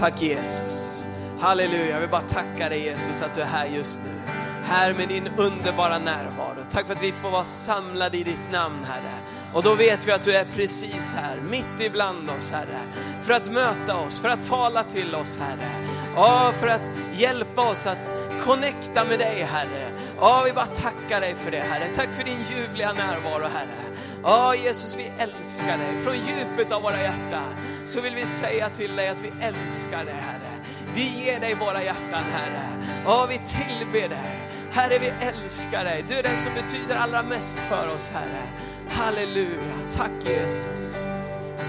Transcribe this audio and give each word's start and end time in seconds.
Tack 0.00 0.22
Jesus. 0.22 1.06
Halleluja, 1.40 1.90
jag 1.90 2.00
vill 2.00 2.08
bara 2.08 2.20
tacka 2.20 2.68
dig 2.68 2.82
Jesus 2.84 3.22
att 3.22 3.34
du 3.34 3.40
är 3.40 3.46
här 3.46 3.66
just 3.66 4.00
nu. 4.04 4.32
Här 4.64 4.94
med 4.94 5.08
din 5.08 5.28
underbara 5.36 5.98
närvaro. 5.98 6.64
Tack 6.70 6.86
för 6.86 6.94
att 6.94 7.02
vi 7.02 7.12
får 7.12 7.30
vara 7.30 7.44
samlade 7.44 8.18
i 8.18 8.22
ditt 8.22 8.52
namn 8.52 8.84
Herre. 8.84 9.12
Och 9.54 9.62
då 9.62 9.74
vet 9.74 10.08
vi 10.08 10.12
att 10.12 10.24
du 10.24 10.36
är 10.36 10.44
precis 10.44 11.14
här, 11.14 11.40
mitt 11.40 11.80
ibland 11.80 12.30
oss 12.30 12.50
Herre. 12.50 12.78
För 13.22 13.32
att 13.32 13.52
möta 13.52 13.96
oss, 13.96 14.20
för 14.20 14.28
att 14.28 14.44
tala 14.44 14.82
till 14.82 15.14
oss 15.14 15.38
Herre. 15.38 15.70
Ja, 16.16 16.52
för 16.60 16.66
att 16.66 16.92
hjälpa 17.12 17.70
oss 17.70 17.86
att 17.86 18.10
connecta 18.44 19.04
med 19.04 19.18
dig 19.18 19.42
Herre. 19.42 19.90
Ja, 20.20 20.42
vi 20.46 20.52
bara 20.52 20.66
tackar 20.66 21.20
dig 21.20 21.34
för 21.34 21.50
det 21.50 21.60
Herre. 21.60 21.94
Tack 21.94 22.12
för 22.12 22.24
din 22.24 22.40
ljuvliga 22.50 22.92
närvaro 22.92 23.48
Herre. 23.54 23.96
Ja, 24.22 24.54
Jesus 24.54 24.96
vi 24.96 25.10
älskar 25.18 25.78
dig. 25.78 25.98
Från 26.04 26.14
djupet 26.14 26.72
av 26.72 26.82
våra 26.82 27.02
hjärtan 27.02 27.54
så 27.90 28.00
vill 28.00 28.14
vi 28.14 28.26
säga 28.26 28.68
till 28.68 28.96
dig 28.96 29.08
att 29.08 29.22
vi 29.22 29.32
älskar 29.40 30.04
dig 30.04 30.14
Herre. 30.14 30.64
Vi 30.94 31.24
ger 31.24 31.40
dig 31.40 31.54
våra 31.54 31.82
hjärtan 31.82 32.24
Herre. 32.32 32.62
Ja, 33.04 33.26
vi 33.30 33.38
tillber 33.38 34.08
dig. 34.08 34.50
Herre, 34.70 34.98
vi 34.98 35.26
älskar 35.26 35.84
dig. 35.84 36.04
Du 36.08 36.14
är 36.14 36.22
den 36.22 36.36
som 36.36 36.54
betyder 36.54 36.96
allra 36.96 37.22
mest 37.22 37.58
för 37.58 37.94
oss, 37.94 38.10
Herre. 38.14 38.42
Halleluja. 38.88 39.62
Tack 39.96 40.10
Jesus. 40.24 40.96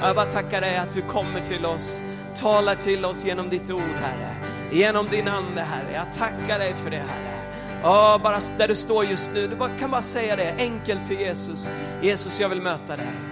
Jag 0.02 0.16
bara 0.16 0.26
tackar 0.26 0.62
dig 0.62 0.78
att 0.78 0.92
du 0.92 1.02
kommer 1.02 1.40
till 1.40 1.66
oss, 1.66 2.04
talar 2.36 2.76
till 2.76 3.06
oss 3.06 3.26
genom 3.26 3.50
ditt 3.50 3.72
ord, 3.72 3.82
Herre. 4.02 4.36
Genom 4.72 5.08
din 5.08 5.28
Ande, 5.28 5.62
Herre. 5.62 5.94
Jag 5.94 6.14
tackar 6.14 6.60
dig 6.60 6.74
för 6.76 6.90
det, 6.90 6.98
Herre. 6.98 7.42
Ja, 7.84 8.20
bara 8.24 8.40
där 8.58 8.68
du 8.68 8.76
står 8.76 9.06
just 9.06 9.32
nu, 9.34 9.48
du 9.48 9.56
bara, 9.56 9.78
kan 9.80 9.92
bara 9.92 10.02
säga 10.02 10.36
det 10.36 10.56
enkelt 10.58 11.08
till 11.08 11.20
Jesus. 11.20 11.72
Jesus, 12.02 12.40
jag 12.40 12.50
vill 12.50 12.62
möta 12.62 12.98
dig. 12.98 13.31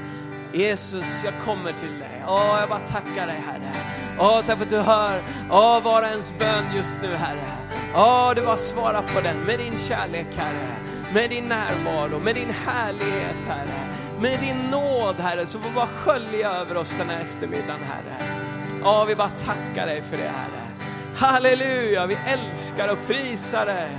Jesus, 0.54 1.24
jag 1.24 1.34
kommer 1.46 1.72
till 1.72 2.00
dig. 2.00 2.24
Åh, 2.28 2.58
jag 2.60 2.70
bara 2.70 2.80
tackar 2.80 3.28
dig, 3.28 3.44
Herre. 3.46 3.72
Åh, 4.20 4.42
tack 4.46 4.58
för 4.58 4.66
att 4.66 4.70
du 4.70 4.80
hör 4.80 5.22
Åh, 5.50 5.84
var 5.84 6.02
och 6.02 6.08
ens 6.08 6.34
bön 6.40 6.66
just 6.76 7.02
nu, 7.02 7.12
Herre. 7.12 7.58
Åh, 7.96 8.32
du 8.36 8.42
bara 8.42 8.58
svara 8.58 9.02
på 9.02 9.22
den 9.22 9.38
med 9.38 9.60
din 9.60 9.78
kärlek, 9.78 10.28
Herre. 10.36 10.76
Med 11.14 11.30
din 11.30 11.46
närvaro, 11.46 12.20
med 12.20 12.36
din 12.36 12.54
härlighet, 12.66 13.46
Herre. 13.48 13.96
Med 14.20 14.40
din 14.40 14.58
nåd, 14.72 15.16
Herre, 15.20 15.46
som 15.46 15.62
får 15.62 15.72
bara 15.72 15.88
skölja 15.88 16.52
över 16.52 16.78
oss 16.78 16.96
den 16.98 17.10
här 17.10 17.22
eftermiddagen, 17.22 17.82
Herre. 17.90 18.46
Åh, 18.84 19.06
vi 19.06 19.16
bara 19.16 19.30
tackar 19.30 19.86
dig 19.86 20.02
för 20.02 20.18
det, 20.18 20.24
Herre. 20.24 20.68
Halleluja, 21.16 22.06
vi 22.06 22.18
älskar 22.28 22.92
och 22.92 23.08
prisar 23.08 23.66
dig. 23.66 23.90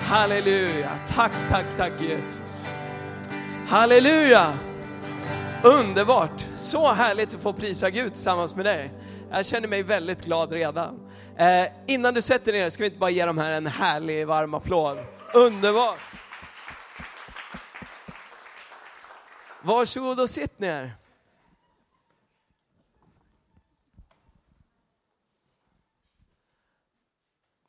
Halleluja, 0.00 0.90
tack, 1.14 1.32
tack, 1.50 1.66
tack 1.76 1.92
Jesus. 2.00 2.68
Halleluja! 3.68 4.54
Underbart! 5.66 6.40
Så 6.56 6.92
härligt 6.92 7.34
att 7.34 7.42
få 7.42 7.52
prisa 7.52 7.90
Gud 7.90 8.12
tillsammans 8.12 8.54
med 8.54 8.64
dig. 8.64 8.92
Jag 9.30 9.46
känner 9.46 9.68
mig 9.68 9.82
väldigt 9.82 10.24
glad 10.24 10.52
redan. 10.52 11.10
Eh, 11.36 11.66
innan 11.86 12.14
du 12.14 12.22
sätter 12.22 12.52
dig 12.52 12.60
ner, 12.60 12.70
ska 12.70 12.82
vi 12.82 12.86
inte 12.86 12.98
bara 12.98 13.10
ge 13.10 13.26
de 13.26 13.38
här 13.38 13.50
en 13.50 13.66
härlig 13.66 14.26
varm 14.26 14.54
applåd? 14.54 14.98
Underbart! 15.34 15.98
Varsågod 19.62 20.20
och 20.20 20.30
sitt 20.30 20.58
ner. 20.58 20.92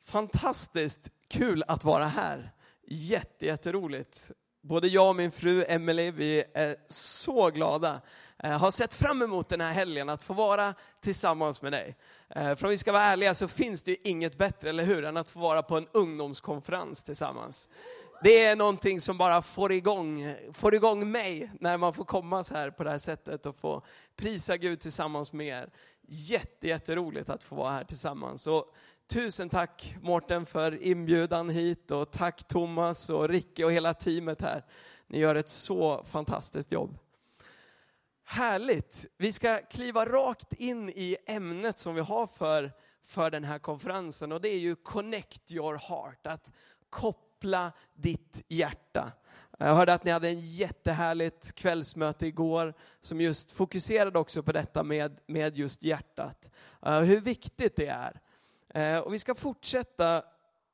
Fantastiskt 0.04 1.08
kul 1.28 1.64
att 1.68 1.84
vara 1.84 2.06
här. 2.06 2.52
Jätte, 2.86 3.46
jätteroligt. 3.46 4.30
Både 4.68 4.88
jag 4.88 5.08
och 5.08 5.16
min 5.16 5.30
fru 5.30 5.64
Emelie, 5.68 6.10
vi 6.10 6.44
är 6.54 6.76
så 6.88 7.50
glada. 7.50 8.00
Jag 8.36 8.58
har 8.58 8.70
sett 8.70 8.94
fram 8.94 9.22
emot 9.22 9.48
den 9.48 9.60
här 9.60 9.72
helgen, 9.72 10.08
att 10.08 10.22
få 10.22 10.34
vara 10.34 10.74
tillsammans 11.00 11.62
med 11.62 11.72
dig. 11.72 11.96
Eh, 12.28 12.56
för 12.56 12.64
om 12.64 12.70
vi 12.70 12.78
ska 12.78 12.92
vara 12.92 13.04
ärliga 13.04 13.34
så 13.34 13.48
finns 13.48 13.82
det 13.82 13.90
ju 13.90 13.96
inget 14.04 14.38
bättre, 14.38 14.68
eller 14.68 14.84
hur, 14.84 15.04
än 15.04 15.16
att 15.16 15.28
få 15.28 15.40
vara 15.40 15.62
på 15.62 15.76
en 15.76 15.86
ungdomskonferens 15.92 17.02
tillsammans. 17.02 17.68
Det 18.22 18.44
är 18.44 18.56
någonting 18.56 19.00
som 19.00 19.18
bara 19.18 19.42
får 19.42 19.72
igång, 19.72 20.34
får 20.52 20.74
igång 20.74 21.10
mig 21.10 21.50
när 21.60 21.76
man 21.76 21.94
får 21.94 22.04
komma 22.04 22.44
så 22.44 22.54
här 22.54 22.70
på 22.70 22.84
det 22.84 22.90
här 22.90 22.98
sättet 22.98 23.46
och 23.46 23.56
få 23.56 23.82
prisa 24.16 24.56
Gud 24.56 24.80
tillsammans 24.80 25.32
med 25.32 25.46
er. 25.46 25.70
Jätte, 26.08 26.68
jätteroligt 26.68 27.30
att 27.30 27.44
få 27.44 27.54
vara 27.54 27.70
här 27.70 27.84
tillsammans. 27.84 28.46
Och 28.46 28.74
tusen 29.08 29.48
tack 29.48 29.96
Mårten 30.00 30.46
för 30.46 30.82
inbjudan 30.82 31.50
hit 31.50 31.90
och 31.90 32.10
tack 32.10 32.48
Thomas 32.48 33.10
och 33.10 33.28
Ricke 33.28 33.64
och 33.64 33.72
hela 33.72 33.94
teamet 33.94 34.40
här. 34.40 34.64
Ni 35.06 35.18
gör 35.18 35.34
ett 35.34 35.48
så 35.48 36.04
fantastiskt 36.04 36.72
jobb. 36.72 36.98
Härligt! 38.24 39.06
Vi 39.16 39.32
ska 39.32 39.60
kliva 39.70 40.04
rakt 40.04 40.52
in 40.52 40.88
i 40.88 41.16
ämnet 41.26 41.78
som 41.78 41.94
vi 41.94 42.00
har 42.00 42.26
för, 42.26 42.72
för 43.02 43.30
den 43.30 43.44
här 43.44 43.58
konferensen 43.58 44.32
och 44.32 44.40
det 44.40 44.48
är 44.48 44.58
ju 44.58 44.76
Connect 44.76 45.52
your 45.52 45.74
heart, 45.74 46.26
att 46.26 46.52
koppla 46.90 47.72
ditt 47.94 48.44
hjärta. 48.48 49.12
Jag 49.58 49.74
hörde 49.74 49.94
att 49.94 50.04
ni 50.04 50.10
hade 50.10 50.28
en 50.28 50.40
jättehärligt 50.40 51.54
kvällsmöte 51.54 52.26
igår 52.26 52.74
som 53.00 53.20
just 53.20 53.50
fokuserade 53.50 54.18
också 54.18 54.42
på 54.42 54.52
detta 54.52 54.82
med, 54.82 55.20
med 55.26 55.58
just 55.58 55.82
hjärtat. 55.82 56.50
Eh, 56.86 57.00
hur 57.00 57.20
viktigt 57.20 57.76
det 57.76 57.86
är. 57.86 58.20
Eh, 58.68 58.98
och 58.98 59.14
vi 59.14 59.18
ska 59.18 59.34
fortsätta 59.34 60.24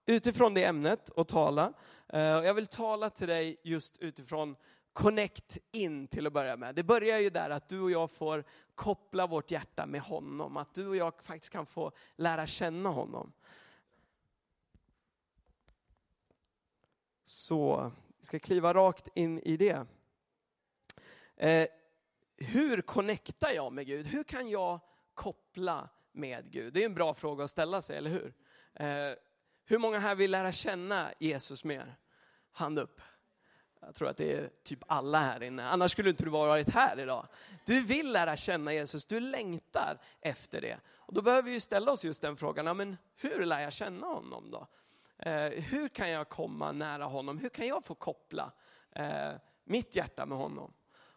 utifrån 0.06 0.54
det 0.54 0.64
ämnet 0.64 1.08
och 1.08 1.28
tala. 1.28 1.72
Eh, 2.08 2.20
jag 2.20 2.54
vill 2.54 2.66
tala 2.66 3.10
till 3.10 3.28
dig 3.28 3.56
just 3.62 3.98
utifrån 3.98 4.56
connect 4.92 5.58
in 5.72 6.08
till 6.08 6.26
att 6.26 6.32
börja 6.32 6.56
med. 6.56 6.74
Det 6.74 6.82
börjar 6.82 7.18
ju 7.18 7.30
där 7.30 7.50
att 7.50 7.68
du 7.68 7.80
och 7.80 7.90
jag 7.90 8.10
får 8.10 8.44
koppla 8.74 9.26
vårt 9.26 9.50
hjärta 9.50 9.86
med 9.86 10.00
honom, 10.00 10.56
att 10.56 10.74
du 10.74 10.88
och 10.88 10.96
jag 10.96 11.22
faktiskt 11.22 11.52
kan 11.52 11.66
få 11.66 11.92
lära 12.16 12.46
känna 12.46 12.88
honom. 12.88 13.32
Så, 17.22 17.92
vi 18.18 18.26
ska 18.26 18.38
kliva 18.38 18.74
rakt 18.74 19.08
in 19.14 19.38
i 19.38 19.56
det. 19.56 19.86
Eh, 21.36 21.68
hur 22.36 22.82
connectar 22.82 23.50
jag 23.50 23.72
med 23.72 23.86
Gud? 23.86 24.06
Hur 24.06 24.24
kan 24.24 24.48
jag 24.48 24.80
koppla 25.14 25.88
med 26.14 26.50
Gud? 26.50 26.72
Det 26.72 26.82
är 26.82 26.86
en 26.86 26.94
bra 26.94 27.14
fråga 27.14 27.44
att 27.44 27.50
ställa 27.50 27.82
sig, 27.82 27.96
eller 27.96 28.10
hur? 28.10 28.34
Eh, 28.74 29.16
hur 29.64 29.78
många 29.78 29.98
här 29.98 30.14
vill 30.14 30.30
lära 30.30 30.52
känna 30.52 31.12
Jesus 31.18 31.64
mer? 31.64 31.96
Hand 32.52 32.78
upp. 32.78 33.00
Jag 33.80 33.94
tror 33.94 34.08
att 34.08 34.16
det 34.16 34.32
är 34.32 34.50
typ 34.62 34.78
alla 34.86 35.18
här 35.18 35.42
inne. 35.42 35.68
Annars 35.68 35.92
skulle 35.92 36.10
inte 36.10 36.24
du 36.24 36.30
varit 36.30 36.68
här 36.68 37.00
idag. 37.00 37.26
Du 37.66 37.80
vill 37.80 38.12
lära 38.12 38.36
känna 38.36 38.72
Jesus, 38.72 39.06
du 39.06 39.20
längtar 39.20 39.98
efter 40.20 40.60
det. 40.60 40.78
Och 40.86 41.14
då 41.14 41.22
behöver 41.22 41.50
vi 41.50 41.60
ställa 41.60 41.92
oss 41.92 42.04
just 42.04 42.22
den 42.22 42.36
frågan, 42.36 42.66
Ja, 42.66 42.74
men 42.74 42.96
hur 43.16 43.44
lär 43.46 43.60
jag 43.60 43.72
känna 43.72 44.06
honom 44.06 44.50
då? 44.50 44.66
Eh, 45.18 45.48
hur 45.48 45.88
kan 45.88 46.10
jag 46.10 46.28
komma 46.28 46.72
nära 46.72 47.04
honom? 47.04 47.38
Hur 47.38 47.48
kan 47.48 47.66
jag 47.66 47.84
få 47.84 47.94
koppla 47.94 48.52
eh, 48.92 49.32
mitt 49.64 49.96
hjärta 49.96 50.26
med 50.26 50.38
honom? 50.38 50.72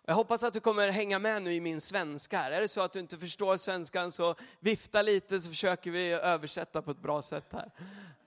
Jag 0.09 0.15
hoppas 0.15 0.43
att 0.43 0.53
du 0.53 0.59
kommer 0.59 0.91
hänga 0.91 1.19
med 1.19 1.43
nu 1.43 1.53
i 1.53 1.61
min 1.61 1.81
svenska 1.81 2.37
här. 2.37 2.51
Är 2.51 2.61
det 2.61 2.67
så 2.67 2.81
att 2.81 2.93
du 2.93 2.99
inte 2.99 3.17
förstår 3.17 3.57
svenskan 3.57 4.11
så 4.11 4.35
vifta 4.59 5.01
lite 5.01 5.39
så 5.39 5.49
försöker 5.49 5.91
vi 5.91 6.11
översätta 6.11 6.81
på 6.81 6.91
ett 6.91 6.99
bra 7.01 7.21
sätt 7.21 7.45
här. 7.51 7.71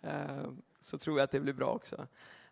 Ehm, 0.02 0.62
så 0.80 0.98
tror 0.98 1.18
jag 1.18 1.24
att 1.24 1.30
det 1.30 1.40
blir 1.40 1.52
bra 1.52 1.66
också. 1.66 2.06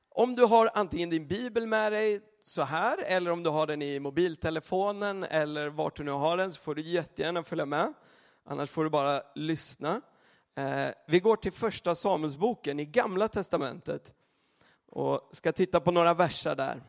Om 0.08 0.34
du 0.34 0.44
har 0.44 0.70
antingen 0.74 1.10
din 1.10 1.26
bibel 1.26 1.66
med 1.66 1.92
dig 1.92 2.20
så 2.42 2.62
här, 2.62 2.98
eller 2.98 3.30
om 3.30 3.42
du 3.42 3.50
har 3.50 3.66
den 3.66 3.82
i 3.82 4.00
mobiltelefonen 4.00 5.24
eller 5.24 5.68
vart 5.68 5.96
du 5.96 6.04
nu 6.04 6.10
har 6.10 6.36
den, 6.36 6.52
så 6.52 6.60
får 6.60 6.74
du 6.74 6.82
jättegärna 6.82 7.42
följa 7.42 7.66
med. 7.66 7.94
Annars 8.44 8.70
får 8.70 8.84
du 8.84 8.90
bara 8.90 9.22
lyssna. 9.34 10.00
Ehm, 10.54 10.92
vi 11.06 11.20
går 11.20 11.36
till 11.36 11.52
första 11.52 11.94
Samuelsboken 11.94 12.80
i 12.80 12.84
Gamla 12.84 13.28
Testamentet 13.28 14.14
och 14.86 15.28
ska 15.32 15.52
titta 15.52 15.80
på 15.80 15.90
några 15.90 16.14
verser 16.14 16.54
där. 16.54 16.82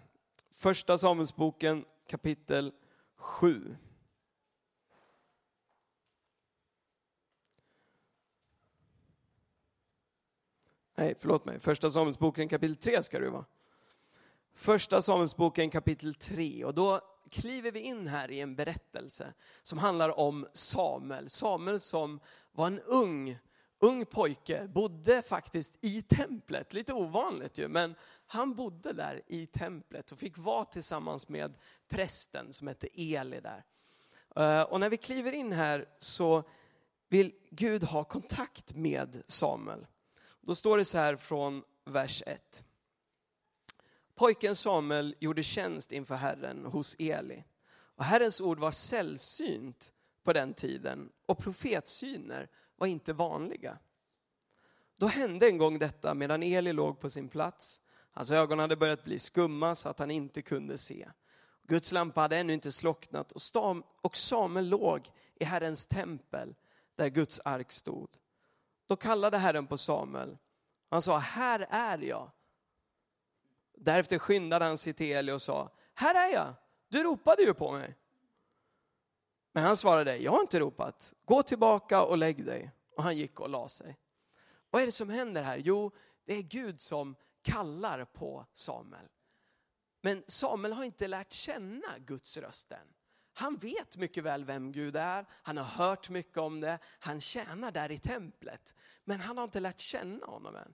Första 0.51 0.97
Samuelsboken 0.97 1.85
kapitel 2.09 2.73
7. 3.15 3.75
Nej, 10.95 11.15
förlåt 11.17 11.45
mig. 11.45 11.59
Första 11.59 11.89
Samuelsboken 11.89 12.49
kapitel 12.49 12.75
3 12.75 13.03
ska 13.03 13.19
det 13.19 13.29
vara. 13.29 13.45
Första 14.53 15.01
Samuelsboken 15.01 15.69
kapitel 15.69 16.15
3 16.15 16.65
och 16.65 16.73
då 16.73 17.01
kliver 17.29 17.71
vi 17.71 17.79
in 17.79 18.07
här 18.07 18.31
i 18.31 18.39
en 18.39 18.55
berättelse 18.55 19.33
som 19.61 19.77
handlar 19.77 20.19
om 20.19 20.47
Samuel. 20.53 21.29
Samuel 21.29 21.79
som 21.79 22.19
var 22.51 22.67
en 22.67 22.79
ung, 22.79 23.37
ung 23.79 24.05
pojke, 24.05 24.67
bodde 24.67 25.21
faktiskt 25.21 25.77
i 25.81 26.01
templet. 26.01 26.73
Lite 26.73 26.93
ovanligt 26.93 27.57
ju, 27.57 27.67
men 27.67 27.95
han 28.25 28.55
bodde 28.55 28.93
där 28.93 29.21
i 29.27 29.45
templet 29.45 30.11
och 30.11 30.19
fick 30.19 30.37
vara 30.37 30.65
tillsammans 30.65 31.29
med 31.29 31.57
prästen 31.87 32.53
som 32.53 32.67
hette 32.67 32.87
Eli 32.93 33.39
där. 33.39 33.63
Eh, 34.35 34.61
och 34.61 34.79
när 34.79 34.89
vi 34.89 34.97
kliver 34.97 35.31
in 35.31 35.51
här 35.51 35.89
så 35.99 36.43
vill 37.09 37.33
Gud 37.49 37.83
ha 37.83 38.03
kontakt 38.03 38.75
med 38.75 39.23
Samuel. 39.27 39.87
Då 40.41 40.55
står 40.55 40.77
det 40.77 40.85
så 40.85 40.97
här 40.97 41.15
från 41.15 41.63
vers 41.85 42.23
1. 42.25 42.63
Pojken 44.15 44.55
Samuel 44.55 45.15
gjorde 45.19 45.43
tjänst 45.43 45.91
inför 45.91 46.15
Herren 46.15 46.65
hos 46.65 46.95
Eli. 46.99 47.43
Och 47.95 48.03
Herrens 48.03 48.41
ord 48.41 48.59
var 48.59 48.71
sällsynt 48.71 49.93
på 50.23 50.33
den 50.33 50.53
tiden 50.53 51.09
och 51.25 51.37
profetsyner 51.37 52.49
var 52.75 52.87
inte 52.87 53.13
vanliga. 53.13 53.77
Då 54.97 55.07
hände 55.07 55.47
en 55.47 55.57
gång 55.57 55.79
detta 55.79 56.13
medan 56.13 56.43
Eli 56.43 56.73
låg 56.73 56.99
på 56.99 57.09
sin 57.09 57.29
plats. 57.29 57.81
Hans 58.11 58.31
ögon 58.31 58.59
hade 58.59 58.75
börjat 58.75 59.03
bli 59.03 59.19
skumma 59.19 59.75
så 59.75 59.89
att 59.89 59.99
han 59.99 60.11
inte 60.11 60.41
kunde 60.41 60.77
se. 60.77 61.09
Guds 61.63 61.91
lampa 61.91 62.21
hade 62.21 62.37
ännu 62.37 62.53
inte 62.53 62.71
slocknat 62.71 63.31
och 64.01 64.17
Samuel 64.17 64.69
låg 64.69 65.09
i 65.35 65.43
Herrens 65.43 65.87
tempel 65.87 66.55
där 66.95 67.09
Guds 67.09 67.41
ark 67.45 67.71
stod. 67.71 68.09
Då 68.87 68.95
kallade 68.95 69.37
Herren 69.37 69.67
på 69.67 69.77
Samuel. 69.77 70.37
Han 70.89 71.01
sa, 71.01 71.17
här 71.17 71.67
är 71.69 71.97
jag. 71.97 72.31
Därefter 73.77 74.19
skyndade 74.19 74.65
han 74.65 74.77
sig 74.77 74.93
till 74.93 75.11
Eli 75.11 75.31
och 75.31 75.41
sa, 75.41 75.75
här 75.93 76.29
är 76.29 76.33
jag, 76.33 76.53
du 76.87 77.03
ropade 77.03 77.41
ju 77.41 77.53
på 77.53 77.71
mig. 77.71 77.95
Men 79.59 79.65
han 79.65 79.77
svarade, 79.77 80.17
jag 80.17 80.31
har 80.31 80.41
inte 80.41 80.59
ropat, 80.59 81.13
gå 81.25 81.43
tillbaka 81.43 82.03
och 82.03 82.17
lägg 82.17 82.45
dig. 82.45 82.71
Och 82.95 83.03
han 83.03 83.17
gick 83.17 83.39
och 83.39 83.49
la 83.49 83.69
sig. 83.69 83.97
Vad 84.69 84.81
är 84.81 84.85
det 84.85 84.91
som 84.91 85.09
händer 85.09 85.43
här? 85.43 85.57
Jo, 85.57 85.91
det 86.25 86.33
är 86.33 86.41
Gud 86.41 86.79
som 86.79 87.15
kallar 87.41 88.05
på 88.05 88.45
Samuel. 88.53 89.07
Men 90.01 90.23
Samuel 90.27 90.73
har 90.73 90.83
inte 90.83 91.07
lärt 91.07 91.31
känna 91.31 91.97
Guds 91.97 92.37
röst 92.37 92.71
än. 92.71 92.87
Han 93.33 93.55
vet 93.55 93.97
mycket 93.97 94.23
väl 94.23 94.45
vem 94.45 94.71
Gud 94.71 94.95
är, 94.95 95.25
han 95.31 95.57
har 95.57 95.63
hört 95.63 96.09
mycket 96.09 96.37
om 96.37 96.59
det, 96.59 96.79
han 96.99 97.21
tjänar 97.21 97.71
där 97.71 97.91
i 97.91 97.97
templet. 97.97 98.75
Men 99.03 99.19
han 99.19 99.37
har 99.37 99.43
inte 99.43 99.59
lärt 99.59 99.79
känna 99.79 100.25
honom 100.25 100.55
än. 100.55 100.73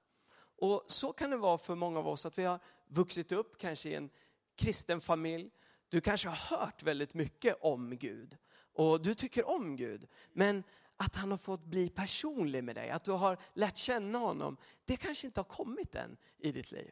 Och 0.58 0.84
så 0.88 1.14
kan 1.14 1.30
det 1.30 1.38
vara 1.38 1.58
för 1.58 1.76
många 1.76 2.00
av 2.00 2.08
oss 2.08 2.26
att 2.26 2.38
vi 2.38 2.44
har 2.44 2.60
vuxit 2.88 3.32
upp 3.32 3.58
kanske 3.58 3.90
i 3.90 3.96
en 3.96 4.10
kristen 4.56 5.02
familj. 5.02 5.52
Du 5.90 6.02
kanske 6.02 6.30
har 6.30 6.58
hört 6.58 6.84
väldigt 6.84 7.14
mycket 7.14 7.58
om 7.62 7.98
Gud 7.98 8.38
och 8.76 9.02
du 9.02 9.14
tycker 9.14 9.50
om 9.50 9.76
Gud. 9.76 10.08
Men 10.34 10.64
att 10.98 11.16
han 11.16 11.32
har 11.32 11.38
fått 11.38 11.66
bli 11.66 11.90
personlig 11.90 12.64
med 12.64 12.76
dig, 12.76 12.90
att 12.90 13.04
du 13.04 13.12
har 13.12 13.38
lärt 13.54 13.78
känna 13.78 14.18
honom, 14.18 14.58
det 14.86 14.98
kanske 14.98 15.28
inte 15.28 15.40
har 15.40 15.46
kommit 15.46 15.96
än 15.96 16.18
i 16.38 16.52
ditt 16.52 16.72
liv. 16.72 16.92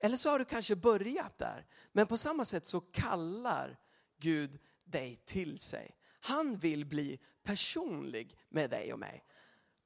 Eller 0.00 0.16
så 0.16 0.30
har 0.30 0.38
du 0.38 0.44
kanske 0.44 0.76
börjat 0.76 1.38
där. 1.38 1.66
Men 1.92 2.06
på 2.06 2.16
samma 2.16 2.44
sätt 2.44 2.66
så 2.66 2.80
kallar 2.80 3.78
Gud 4.18 4.58
dig 4.84 5.22
till 5.24 5.58
sig. 5.58 5.96
Han 6.20 6.56
vill 6.56 6.84
bli 6.84 7.20
personlig 7.42 8.38
med 8.48 8.70
dig 8.70 8.92
och 8.92 8.98
mig. 8.98 9.24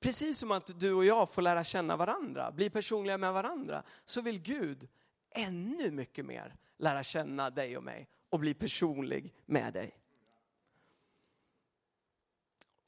Precis 0.01 0.39
som 0.39 0.51
att 0.51 0.81
du 0.81 0.93
och 0.93 1.05
jag 1.05 1.31
får 1.31 1.43
lära 1.43 1.65
känna 1.65 1.97
varandra, 1.97 2.53
bli 2.53 2.71
personliga 2.71 3.19
med 3.19 3.33
varandra, 3.33 3.83
så 4.05 4.21
vill 4.21 4.43
Gud 4.43 4.89
ännu 5.31 5.91
mycket 5.91 6.27
mer 6.27 6.57
lära 6.77 7.03
känna 7.03 7.51
dig 7.51 7.77
och 7.77 7.85
mig 7.85 8.09
och 8.29 8.39
bli 8.39 8.55
personlig 8.55 9.35
med 9.47 9.73
dig. 9.73 10.00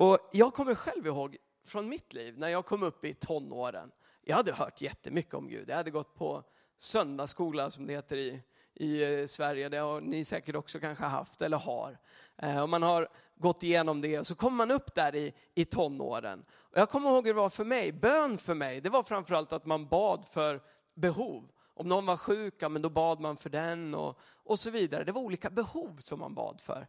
Och 0.03 0.19
jag 0.33 0.55
kommer 0.55 0.75
själv 0.75 1.07
ihåg 1.07 1.37
från 1.65 1.89
mitt 1.89 2.13
liv 2.13 2.39
när 2.39 2.49
jag 2.49 2.67
kom 2.67 2.83
upp 2.83 3.05
i 3.05 3.15
tonåren. 3.15 3.91
Jag 4.23 4.37
hade 4.37 4.53
hört 4.53 4.81
jättemycket 4.81 5.35
om 5.35 5.49
Gud. 5.49 5.69
Jag 5.69 5.77
hade 5.77 5.91
gått 5.91 6.15
på 6.15 6.45
söndagsskola 6.77 7.71
som 7.71 7.87
det 7.87 7.93
heter 7.93 8.17
i, 8.17 8.43
i 8.75 9.21
eh, 9.21 9.27
Sverige. 9.27 9.69
Det 9.69 9.77
har 9.77 10.01
ni 10.01 10.25
säkert 10.25 10.57
också 10.57 10.81
kanske 10.81 11.05
haft 11.05 11.43
eller 11.43 11.57
har. 11.57 11.99
Eh, 12.37 12.63
och 12.63 12.69
man 12.69 12.83
har 12.83 13.09
gått 13.37 13.63
igenom 13.63 14.01
det 14.01 14.19
och 14.19 14.27
så 14.27 14.35
kommer 14.35 14.57
man 14.57 14.71
upp 14.71 14.95
där 14.95 15.15
i, 15.15 15.35
i 15.55 15.65
tonåren. 15.65 16.45
Och 16.53 16.79
jag 16.79 16.89
kommer 16.89 17.11
ihåg 17.11 17.27
hur 17.27 17.35
det 17.35 17.41
var 17.41 17.51
för 17.51 17.65
mig. 17.65 17.93
Bön 17.93 18.39
för 18.39 18.55
mig, 18.55 18.81
det 18.81 18.91
var 18.91 19.03
framförallt 19.03 19.53
att 19.53 19.67
man 19.67 19.87
bad 19.87 20.27
för 20.27 20.63
behov. 20.95 21.51
Om 21.75 21.89
någon 21.89 22.07
var 22.07 22.17
sjuk, 22.17 22.55
ja, 22.59 22.69
men 22.69 22.83
då 22.83 22.91
bad 22.91 23.21
man 23.21 23.37
för 23.37 23.51
den 23.51 23.95
och, 23.95 24.19
och 24.33 24.59
så 24.59 24.71
vidare. 24.71 25.05
Det 25.05 25.13
var 25.13 25.23
olika 25.23 25.51
behov 25.51 25.97
som 25.99 26.21
man 26.21 26.35
bad 26.35 26.61
för. 26.61 26.87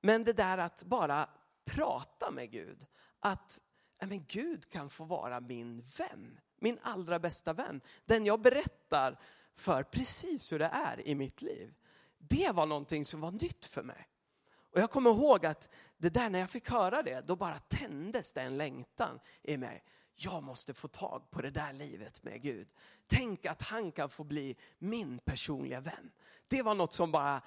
Men 0.00 0.24
det 0.24 0.32
där 0.32 0.58
att 0.58 0.84
bara 0.84 1.28
prata 1.64 2.30
med 2.30 2.50
Gud, 2.50 2.86
att 3.20 3.60
men 4.06 4.24
Gud 4.28 4.70
kan 4.70 4.90
få 4.90 5.04
vara 5.04 5.40
min 5.40 5.80
vän, 5.98 6.40
min 6.58 6.78
allra 6.82 7.18
bästa 7.18 7.52
vän. 7.52 7.80
Den 8.04 8.26
jag 8.26 8.40
berättar 8.40 9.18
för 9.54 9.82
precis 9.82 10.52
hur 10.52 10.58
det 10.58 10.70
är 10.72 11.08
i 11.08 11.14
mitt 11.14 11.42
liv. 11.42 11.74
Det 12.18 12.50
var 12.54 12.66
någonting 12.66 13.04
som 13.04 13.20
var 13.20 13.30
nytt 13.30 13.64
för 13.64 13.82
mig. 13.82 14.08
Och 14.74 14.80
jag 14.80 14.90
kommer 14.90 15.10
ihåg 15.10 15.46
att 15.46 15.68
det 15.96 16.10
där 16.10 16.30
när 16.30 16.38
jag 16.38 16.50
fick 16.50 16.70
höra 16.70 17.02
det, 17.02 17.26
då 17.26 17.36
bara 17.36 17.58
tändes 17.58 18.32
det 18.32 18.42
en 18.42 18.56
längtan 18.56 19.20
i 19.42 19.56
mig. 19.56 19.84
Jag 20.14 20.42
måste 20.42 20.74
få 20.74 20.88
tag 20.88 21.30
på 21.30 21.42
det 21.42 21.50
där 21.50 21.72
livet 21.72 22.22
med 22.22 22.42
Gud. 22.42 22.68
Tänk 23.06 23.46
att 23.46 23.62
han 23.62 23.92
kan 23.92 24.08
få 24.08 24.24
bli 24.24 24.56
min 24.78 25.18
personliga 25.18 25.80
vän. 25.80 26.10
Det 26.48 26.62
var 26.62 26.74
något 26.74 26.92
som 26.92 27.12
bara 27.12 27.42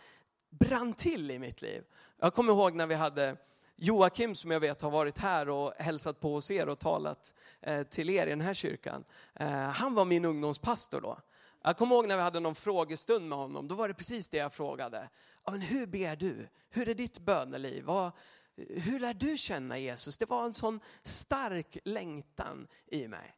brann 0.50 0.94
till 0.94 1.32
i 1.32 1.40
mitt 1.40 1.62
liv. 1.62 1.84
Jag 2.18 2.34
kommer 2.34 2.54
ihåg 2.54 2.76
när 2.76 2.88
vi 2.88 2.96
hade 2.96 3.38
Joakim 3.80 4.36
som 4.36 4.52
jag 4.52 4.60
vet 4.60 4.82
har 4.82 4.92
varit 4.92 5.18
här 5.18 5.50
och 5.50 5.74
hälsat 5.78 6.20
på 6.20 6.34
hos 6.34 6.52
er 6.52 6.70
och 6.70 6.80
talat 6.80 7.34
eh, 7.62 7.84
till 7.84 8.10
er 8.10 8.28
i 8.28 8.30
den 8.30 8.42
här 8.42 8.54
kyrkan. 8.54 9.04
Eh, 9.34 9.50
han 9.50 9.96
var 9.96 10.06
min 10.06 10.26
ungdomspastor 10.26 11.02
då. 11.02 11.20
Jag 11.62 11.78
kommer 11.78 11.96
ihåg 11.96 12.08
när 12.08 12.16
vi 12.16 12.22
hade 12.22 12.40
någon 12.40 12.56
frågestund 12.56 13.30
med 13.30 13.38
honom, 13.38 13.68
då 13.68 13.76
var 13.76 13.88
det 13.88 13.94
precis 13.94 14.30
det 14.30 14.38
jag 14.38 14.54
frågade. 14.54 15.10
Ja, 15.46 15.52
men 15.52 15.62
hur 15.62 15.88
ber 15.88 16.16
du? 16.16 16.48
Hur 16.70 16.90
är 16.90 16.96
ditt 16.96 17.20
böneliv? 17.20 17.84
Vad, 17.84 18.12
hur 18.56 19.00
lär 19.00 19.14
du 19.14 19.38
känna 19.38 19.78
Jesus? 19.78 20.18
Det 20.18 20.30
var 20.30 20.46
en 20.46 20.54
sån 20.54 20.80
stark 21.04 21.78
längtan 21.84 22.68
i 22.86 23.08
mig. 23.08 23.36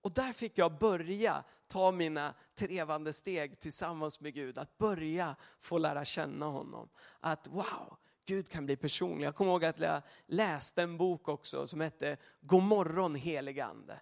Och 0.00 0.12
där 0.12 0.32
fick 0.32 0.58
jag 0.58 0.78
börja 0.78 1.44
ta 1.66 1.92
mina 1.92 2.34
trevande 2.54 3.12
steg 3.12 3.60
tillsammans 3.60 4.20
med 4.20 4.34
Gud, 4.34 4.58
att 4.58 4.78
börja 4.78 5.36
få 5.60 5.78
lära 5.78 6.04
känna 6.04 6.46
honom. 6.46 6.88
Att 7.20 7.48
wow, 7.48 7.96
Gud 8.26 8.48
kan 8.48 8.66
bli 8.66 8.76
personlig. 8.76 9.26
Jag 9.26 9.34
kommer 9.34 9.50
ihåg 9.50 9.64
att 9.64 9.78
jag 9.78 10.02
läste 10.26 10.82
en 10.82 10.96
bok 10.96 11.28
också 11.28 11.66
som 11.66 11.80
hette 11.80 12.16
God 12.40 12.62
morgon 12.62 13.14
helige 13.14 13.64
Ande. 13.64 14.00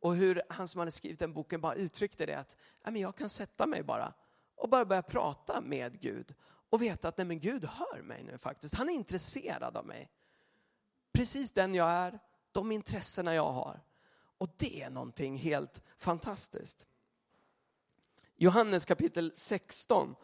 Och 0.00 0.14
hur 0.14 0.42
han 0.48 0.68
som 0.68 0.78
hade 0.78 0.90
skrivit 0.90 1.18
den 1.18 1.32
boken 1.32 1.60
bara 1.60 1.74
uttryckte 1.74 2.26
det 2.26 2.34
att 2.34 2.56
jag 2.96 3.16
kan 3.16 3.28
sätta 3.28 3.66
mig 3.66 3.82
bara 3.82 4.14
och 4.54 4.68
bara 4.68 4.84
börja 4.84 5.02
prata 5.02 5.60
med 5.60 6.00
Gud 6.00 6.34
och 6.70 6.82
veta 6.82 7.08
att 7.08 7.18
nej, 7.18 7.26
men 7.26 7.40
Gud 7.40 7.64
hör 7.64 8.02
mig 8.02 8.22
nu 8.22 8.38
faktiskt. 8.38 8.74
Han 8.74 8.88
är 8.88 8.92
intresserad 8.92 9.76
av 9.76 9.86
mig. 9.86 10.10
Precis 11.12 11.52
den 11.52 11.74
jag 11.74 11.90
är, 11.90 12.18
de 12.52 12.72
intressena 12.72 13.34
jag 13.34 13.52
har. 13.52 13.80
Och 14.38 14.48
det 14.56 14.82
är 14.82 14.90
någonting 14.90 15.36
helt 15.36 15.82
fantastiskt. 15.98 16.86
Johannes 18.36 18.84
kapitel 18.84 19.32
16 19.34 20.14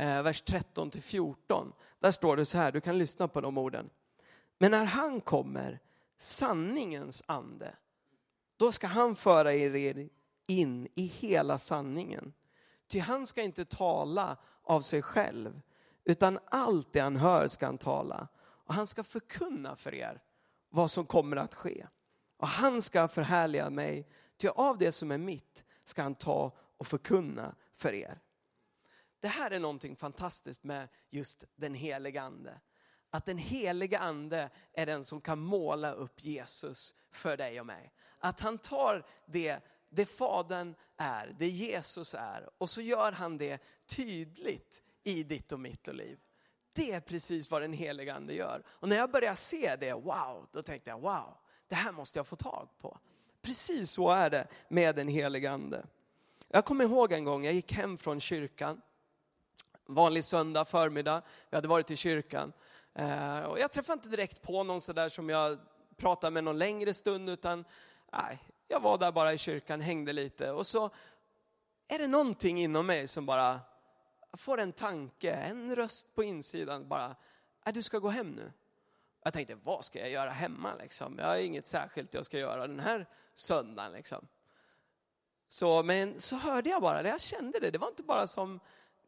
Eh, 0.00 0.22
vers 0.22 0.40
13 0.40 0.90
till 0.90 1.02
14. 1.02 1.72
Där 1.98 2.12
står 2.12 2.36
det 2.36 2.44
så 2.44 2.58
här, 2.58 2.72
du 2.72 2.80
kan 2.80 2.98
lyssna 2.98 3.28
på 3.28 3.40
de 3.40 3.58
orden. 3.58 3.90
Men 4.58 4.70
när 4.70 4.84
han 4.84 5.20
kommer, 5.20 5.80
sanningens 6.18 7.22
ande, 7.26 7.76
då 8.56 8.72
ska 8.72 8.86
han 8.86 9.16
föra 9.16 9.54
er 9.54 10.08
in 10.46 10.88
i 10.94 11.06
hela 11.06 11.58
sanningen. 11.58 12.32
Ty 12.88 12.98
han 12.98 13.26
ska 13.26 13.42
inte 13.42 13.64
tala 13.64 14.36
av 14.62 14.80
sig 14.80 15.02
själv, 15.02 15.60
utan 16.04 16.38
allt 16.44 16.92
det 16.92 17.00
han 17.00 17.16
hör 17.16 17.48
ska 17.48 17.66
han 17.66 17.78
tala. 17.78 18.28
Och 18.38 18.74
han 18.74 18.86
ska 18.86 19.02
förkunna 19.02 19.76
för 19.76 19.94
er 19.94 20.22
vad 20.68 20.90
som 20.90 21.06
kommer 21.06 21.36
att 21.36 21.54
ske. 21.54 21.86
Och 22.36 22.48
han 22.48 22.82
ska 22.82 23.08
förhärliga 23.08 23.70
mig, 23.70 24.08
ty 24.36 24.48
av 24.48 24.78
det 24.78 24.92
som 24.92 25.10
är 25.10 25.18
mitt 25.18 25.64
ska 25.84 26.02
han 26.02 26.14
ta 26.14 26.52
och 26.76 26.86
förkunna 26.86 27.54
för 27.76 27.92
er. 27.92 28.20
Det 29.20 29.28
här 29.28 29.50
är 29.50 29.60
någonting 29.60 29.96
fantastiskt 29.96 30.64
med 30.64 30.88
just 31.10 31.44
den 31.56 31.74
heliga 31.74 32.22
ande. 32.22 32.60
Att 33.10 33.26
den 33.26 33.38
heliga 33.38 33.98
ande 33.98 34.50
är 34.72 34.86
den 34.86 35.04
som 35.04 35.20
kan 35.20 35.38
måla 35.38 35.92
upp 35.92 36.24
Jesus 36.24 36.94
för 37.10 37.36
dig 37.36 37.60
och 37.60 37.66
mig. 37.66 37.92
Att 38.18 38.40
han 38.40 38.58
tar 38.58 39.06
det, 39.26 39.58
det 39.88 40.06
Fadern 40.06 40.74
är, 40.96 41.36
det 41.38 41.48
Jesus 41.48 42.14
är 42.14 42.50
och 42.58 42.70
så 42.70 42.80
gör 42.80 43.12
han 43.12 43.38
det 43.38 43.58
tydligt 43.86 44.82
i 45.02 45.22
ditt 45.22 45.52
och 45.52 45.60
mitt 45.60 45.88
och 45.88 45.94
liv. 45.94 46.18
Det 46.72 46.92
är 46.92 47.00
precis 47.00 47.50
vad 47.50 47.62
den 47.62 47.72
heliga 47.72 48.14
ande 48.14 48.34
gör. 48.34 48.62
Och 48.68 48.88
när 48.88 48.96
jag 48.96 49.10
började 49.10 49.36
se 49.36 49.76
det, 49.76 49.92
wow, 49.92 50.48
då 50.50 50.62
tänkte 50.62 50.90
jag 50.90 51.00
wow, 51.00 51.36
det 51.68 51.74
här 51.74 51.92
måste 51.92 52.18
jag 52.18 52.26
få 52.26 52.36
tag 52.36 52.68
på. 52.78 52.98
Precis 53.42 53.90
så 53.90 54.10
är 54.10 54.30
det 54.30 54.46
med 54.68 54.96
den 54.96 55.08
heliga 55.08 55.50
ande. 55.50 55.86
Jag 56.48 56.64
kommer 56.64 56.84
ihåg 56.84 57.12
en 57.12 57.24
gång, 57.24 57.44
jag 57.44 57.54
gick 57.54 57.72
hem 57.72 57.98
från 57.98 58.20
kyrkan 58.20 58.80
vanlig 59.94 60.24
söndag 60.24 60.64
förmiddag. 60.64 61.22
Vi 61.50 61.56
hade 61.56 61.68
varit 61.68 61.90
i 61.90 61.96
kyrkan. 61.96 62.52
Eh, 62.94 63.40
och 63.42 63.58
jag 63.58 63.72
träffade 63.72 63.96
inte 63.96 64.08
direkt 64.08 64.42
på 64.42 64.62
någon 64.62 64.80
sådär 64.80 65.08
som 65.08 65.28
jag 65.28 65.58
pratade 65.96 66.30
med 66.30 66.44
någon 66.44 66.58
längre 66.58 66.94
stund, 66.94 67.30
utan 67.30 67.64
nej, 68.12 68.38
jag 68.68 68.80
var 68.80 68.98
där 68.98 69.12
bara 69.12 69.32
i 69.32 69.38
kyrkan, 69.38 69.80
hängde 69.80 70.12
lite. 70.12 70.50
Och 70.50 70.66
så 70.66 70.90
är 71.88 71.98
det 71.98 72.06
någonting 72.06 72.60
inom 72.60 72.86
mig 72.86 73.08
som 73.08 73.26
bara 73.26 73.60
får 74.32 74.60
en 74.60 74.72
tanke, 74.72 75.32
en 75.32 75.76
röst 75.76 76.14
på 76.14 76.24
insidan 76.24 76.88
bara, 76.88 77.16
äh, 77.66 77.72
du 77.72 77.82
ska 77.82 77.98
gå 77.98 78.08
hem 78.08 78.30
nu. 78.30 78.52
Jag 79.24 79.32
tänkte, 79.32 79.54
vad 79.54 79.84
ska 79.84 79.98
jag 79.98 80.10
göra 80.10 80.30
hemma 80.30 80.74
liksom? 80.74 81.18
Jag 81.18 81.26
har 81.26 81.36
inget 81.36 81.66
särskilt 81.66 82.14
jag 82.14 82.26
ska 82.26 82.38
göra 82.38 82.66
den 82.66 82.80
här 82.80 83.06
söndagen 83.34 83.92
liksom. 83.92 84.28
Så, 85.48 85.82
men 85.82 86.20
så 86.20 86.36
hörde 86.36 86.70
jag 86.70 86.82
bara, 86.82 87.08
jag 87.08 87.20
kände 87.20 87.60
det, 87.60 87.70
det 87.70 87.78
var 87.78 87.88
inte 87.88 88.02
bara 88.02 88.26
som 88.26 88.60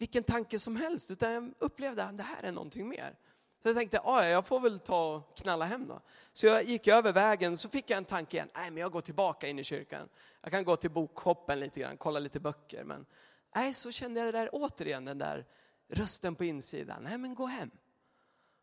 vilken 0.03 0.25
tanke 0.25 0.59
som 0.59 0.77
helst, 0.77 1.11
utan 1.11 1.33
jag 1.33 1.53
upplevde 1.59 2.05
att 2.05 2.17
det 2.17 2.23
här 2.23 2.43
är 2.43 2.53
någonting 2.53 2.89
mer. 2.89 3.17
Så 3.63 3.69
jag 3.69 3.77
tänkte, 3.77 4.01
ja, 4.05 4.25
jag 4.25 4.47
får 4.47 4.61
väl 4.61 4.79
ta 4.79 5.15
och 5.15 5.37
knalla 5.37 5.65
hem 5.65 5.87
då. 5.89 6.01
Så 6.33 6.47
jag 6.47 6.65
gick 6.65 6.89
över 6.89 7.13
vägen, 7.13 7.57
så 7.57 7.69
fick 7.69 7.91
jag 7.91 7.97
en 7.97 8.05
tanke 8.05 8.37
igen, 8.37 8.49
nej 8.55 8.71
men 8.71 8.81
jag 8.81 8.93
går 8.93 9.01
tillbaka 9.01 9.49
in 9.49 9.59
i 9.59 9.65
kyrkan. 9.65 10.09
Jag 10.41 10.53
kan 10.53 10.65
gå 10.65 10.77
till 10.77 10.91
bokshoppen 10.91 11.61
lite 11.61 11.81
grann, 11.81 11.97
kolla 11.97 12.19
lite 12.19 12.41
böcker. 12.41 12.85
Men 12.85 13.07
nej, 13.55 13.75
så 13.75 13.91
kände 13.91 14.21
jag 14.21 14.35
det 14.35 14.39
där 14.39 14.49
återigen, 14.53 15.05
den 15.05 15.19
där 15.19 15.47
rösten 15.89 16.35
på 16.35 16.45
insidan, 16.45 17.03
nej 17.03 17.19
men 17.19 17.35
gå 17.35 17.47
hem. 17.47 17.71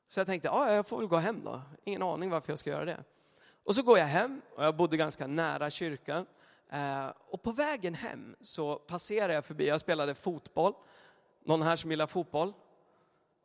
Så 0.07 0.19
jag 0.19 0.27
tänkte, 0.27 0.47
ja 0.47 0.73
jag 0.73 0.87
får 0.87 0.97
väl 0.97 1.07
gå 1.07 1.17
hem 1.17 1.43
då. 1.43 1.61
Ingen 1.83 2.01
aning 2.01 2.29
varför 2.29 2.51
jag 2.51 2.59
ska 2.59 2.69
göra 2.69 2.85
det. 2.85 3.03
Och 3.63 3.75
så 3.75 3.83
går 3.83 3.99
jag 3.99 4.05
hem, 4.05 4.41
och 4.55 4.63
jag 4.63 4.75
bodde 4.75 4.97
ganska 4.97 5.27
nära 5.27 5.69
kyrkan. 5.69 6.25
Eh, 6.71 7.07
och 7.29 7.41
på 7.41 7.51
vägen 7.51 7.93
hem 7.93 8.35
så 8.41 8.75
passerar 8.75 9.33
jag 9.33 9.45
förbi, 9.45 9.67
jag 9.67 9.79
spelade 9.79 10.15
fotboll. 10.15 10.73
Någon 11.43 11.61
här 11.61 11.75
som 11.75 11.91
gillar 11.91 12.07
fotboll? 12.07 12.53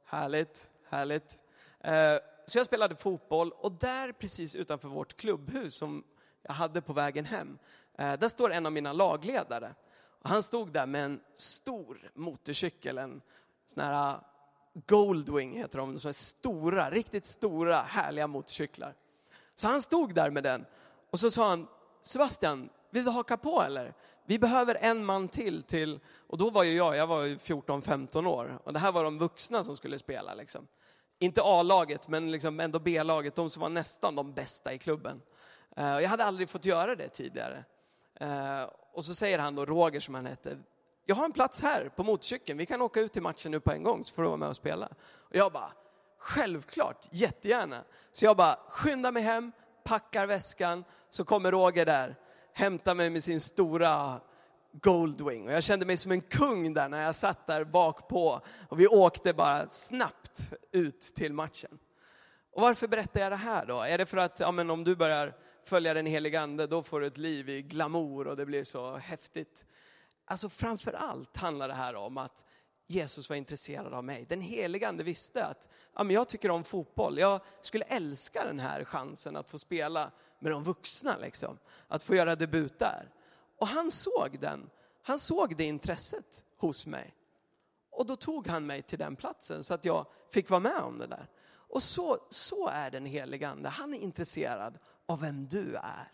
Härligt, 0.04 0.68
härligt. 0.88 1.42
Eh, 1.80 2.16
så 2.46 2.58
jag 2.58 2.66
spelade 2.66 2.96
fotboll 2.96 3.52
och 3.52 3.72
där 3.72 4.12
precis 4.12 4.56
utanför 4.56 4.88
vårt 4.88 5.16
klubbhus 5.16 5.74
som 5.74 6.04
jag 6.42 6.54
hade 6.54 6.82
på 6.82 6.92
vägen 6.92 7.24
hem, 7.24 7.58
eh, 7.98 8.12
där 8.12 8.28
står 8.28 8.52
en 8.52 8.66
av 8.66 8.72
mina 8.72 8.92
lagledare. 8.92 9.74
Han 10.22 10.42
stod 10.42 10.72
där 10.72 10.86
med 10.86 11.04
en 11.04 11.20
stor 11.34 12.10
motorcykel, 12.14 12.98
en 12.98 13.22
sån 13.66 13.82
här 13.84 14.10
eh, 14.10 14.20
Goldwing 14.86 15.56
heter 15.56 15.78
de, 15.78 15.98
så 15.98 16.12
stora, 16.12 16.90
riktigt 16.90 17.26
stora 17.26 17.76
härliga 17.76 18.26
motorcyklar. 18.26 18.94
Så 19.54 19.68
han 19.68 19.82
stod 19.82 20.14
där 20.14 20.30
med 20.30 20.42
den 20.42 20.66
och 21.10 21.20
så 21.20 21.30
sa 21.30 21.48
han, 21.48 21.68
Sebastian, 22.02 22.68
vill 22.90 23.04
du 23.04 23.10
haka 23.10 23.36
på 23.36 23.62
eller? 23.62 23.94
Vi 24.26 24.38
behöver 24.38 24.74
en 24.80 25.04
man 25.04 25.28
till, 25.28 25.62
till 25.62 26.00
och 26.26 26.38
då 26.38 26.50
var 26.50 26.62
ju 26.62 26.76
jag, 26.76 26.96
jag 26.96 27.06
var 27.06 27.22
ju 27.22 27.36
14-15 27.36 28.26
år 28.26 28.58
och 28.64 28.72
det 28.72 28.78
här 28.78 28.92
var 28.92 29.04
de 29.04 29.18
vuxna 29.18 29.64
som 29.64 29.76
skulle 29.76 29.98
spela 29.98 30.34
liksom. 30.34 30.68
Inte 31.18 31.42
A-laget, 31.42 32.08
men 32.08 32.30
liksom 32.30 32.60
ändå 32.60 32.78
B-laget, 32.78 33.34
de 33.34 33.50
som 33.50 33.62
var 33.62 33.68
nästan 33.68 34.14
de 34.14 34.32
bästa 34.32 34.72
i 34.72 34.78
klubben. 34.78 35.22
Uh, 35.78 35.84
jag 35.84 36.08
hade 36.08 36.24
aldrig 36.24 36.48
fått 36.48 36.64
göra 36.64 36.94
det 36.94 37.08
tidigare. 37.08 37.64
Uh, 38.22 38.70
och 38.92 39.04
så 39.04 39.14
säger 39.14 39.38
han 39.38 39.54
då, 39.54 39.64
Roger 39.64 40.00
som 40.00 40.14
han 40.14 40.26
hette, 40.26 40.58
jag 41.06 41.14
har 41.14 41.24
en 41.24 41.32
plats 41.32 41.62
här 41.62 41.88
på 41.88 42.02
motorcykeln, 42.02 42.58
vi 42.58 42.66
kan 42.66 42.82
åka 42.82 43.00
ut 43.00 43.12
till 43.12 43.22
matchen 43.22 43.50
nu 43.50 43.60
på 43.60 43.72
en 43.72 43.82
gång 43.82 44.04
så 44.04 44.14
får 44.14 44.22
du 44.22 44.28
vara 44.28 44.36
med 44.36 44.48
och 44.48 44.56
spela. 44.56 44.88
Och 45.18 45.36
jag 45.36 45.52
bara, 45.52 45.72
självklart, 46.18 47.08
jättegärna. 47.10 47.84
Så 48.12 48.24
jag 48.24 48.36
bara 48.36 48.58
skyndar 48.68 49.12
mig 49.12 49.22
hem, 49.22 49.52
packar 49.84 50.26
väskan, 50.26 50.84
så 51.08 51.24
kommer 51.24 51.52
Roger 51.52 51.86
där, 51.86 52.16
hämtar 52.54 52.94
mig 52.94 53.10
med 53.10 53.24
sin 53.24 53.40
stora 53.40 54.20
Goldwing. 54.72 55.46
Och 55.46 55.52
jag 55.52 55.64
kände 55.64 55.86
mig 55.86 55.96
som 55.96 56.12
en 56.12 56.20
kung 56.20 56.74
där 56.74 56.88
när 56.88 57.02
jag 57.02 57.14
satt 57.14 57.46
där 57.46 57.64
bak 57.64 58.08
på 58.08 58.40
och 58.68 58.80
vi 58.80 58.86
åkte 58.86 59.32
bara 59.32 59.68
snabbt 59.68 60.50
ut 60.72 61.00
till 61.00 61.32
matchen. 61.32 61.78
Och 62.52 62.62
varför 62.62 62.88
berättar 62.88 63.20
jag 63.20 63.32
det 63.32 63.36
här 63.36 63.66
då? 63.66 63.80
Är 63.80 63.98
det 63.98 64.06
för 64.06 64.16
att 64.16 64.40
ja, 64.40 64.52
men 64.52 64.70
om 64.70 64.84
du 64.84 64.96
börjar 64.96 65.34
följa 65.64 65.94
den 65.94 66.06
helige 66.06 66.40
ande, 66.40 66.66
då 66.66 66.82
får 66.82 67.00
du 67.00 67.06
ett 67.06 67.18
liv 67.18 67.48
i 67.48 67.62
glamour 67.62 68.26
och 68.26 68.36
det 68.36 68.46
blir 68.46 68.64
så 68.64 68.96
häftigt? 68.96 69.64
Alltså 70.24 70.48
framför 70.48 70.92
allt 70.92 71.36
handlar 71.36 71.68
det 71.68 71.74
här 71.74 71.94
om 71.94 72.18
att 72.18 72.44
Jesus 72.86 73.28
var 73.28 73.36
intresserad 73.36 73.94
av 73.94 74.04
mig. 74.04 74.26
Den 74.28 74.40
helige 74.40 74.88
ande 74.88 75.04
visste 75.04 75.44
att 75.44 75.68
ja, 75.94 76.04
men 76.04 76.14
jag 76.14 76.28
tycker 76.28 76.50
om 76.50 76.64
fotboll. 76.64 77.18
Jag 77.18 77.40
skulle 77.60 77.84
älska 77.84 78.44
den 78.44 78.60
här 78.60 78.84
chansen 78.84 79.36
att 79.36 79.50
få 79.50 79.58
spela 79.58 80.10
med 80.38 80.52
de 80.52 80.62
vuxna, 80.62 81.16
liksom. 81.16 81.58
att 81.88 82.02
få 82.02 82.14
göra 82.14 82.36
debut 82.36 82.78
där. 82.78 83.12
Och 83.58 83.66
han 83.66 83.90
såg 83.90 84.38
den, 84.40 84.70
han 85.02 85.18
såg 85.18 85.56
det 85.56 85.64
intresset 85.64 86.44
hos 86.56 86.86
mig. 86.86 87.14
Och 87.90 88.06
då 88.06 88.16
tog 88.16 88.46
han 88.46 88.66
mig 88.66 88.82
till 88.82 88.98
den 88.98 89.16
platsen 89.16 89.64
så 89.64 89.74
att 89.74 89.84
jag 89.84 90.06
fick 90.30 90.50
vara 90.50 90.60
med 90.60 90.80
om 90.80 90.98
det 90.98 91.06
där. 91.06 91.28
Och 91.46 91.82
så, 91.82 92.18
så 92.30 92.68
är 92.68 92.90
den 92.90 93.06
helige 93.06 93.48
ande, 93.48 93.68
han 93.68 93.94
är 93.94 93.98
intresserad 93.98 94.78
av 95.06 95.20
vem 95.20 95.46
du 95.46 95.76
är. 95.76 96.12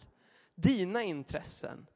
Dina 0.54 1.02
intressen, 1.02 1.86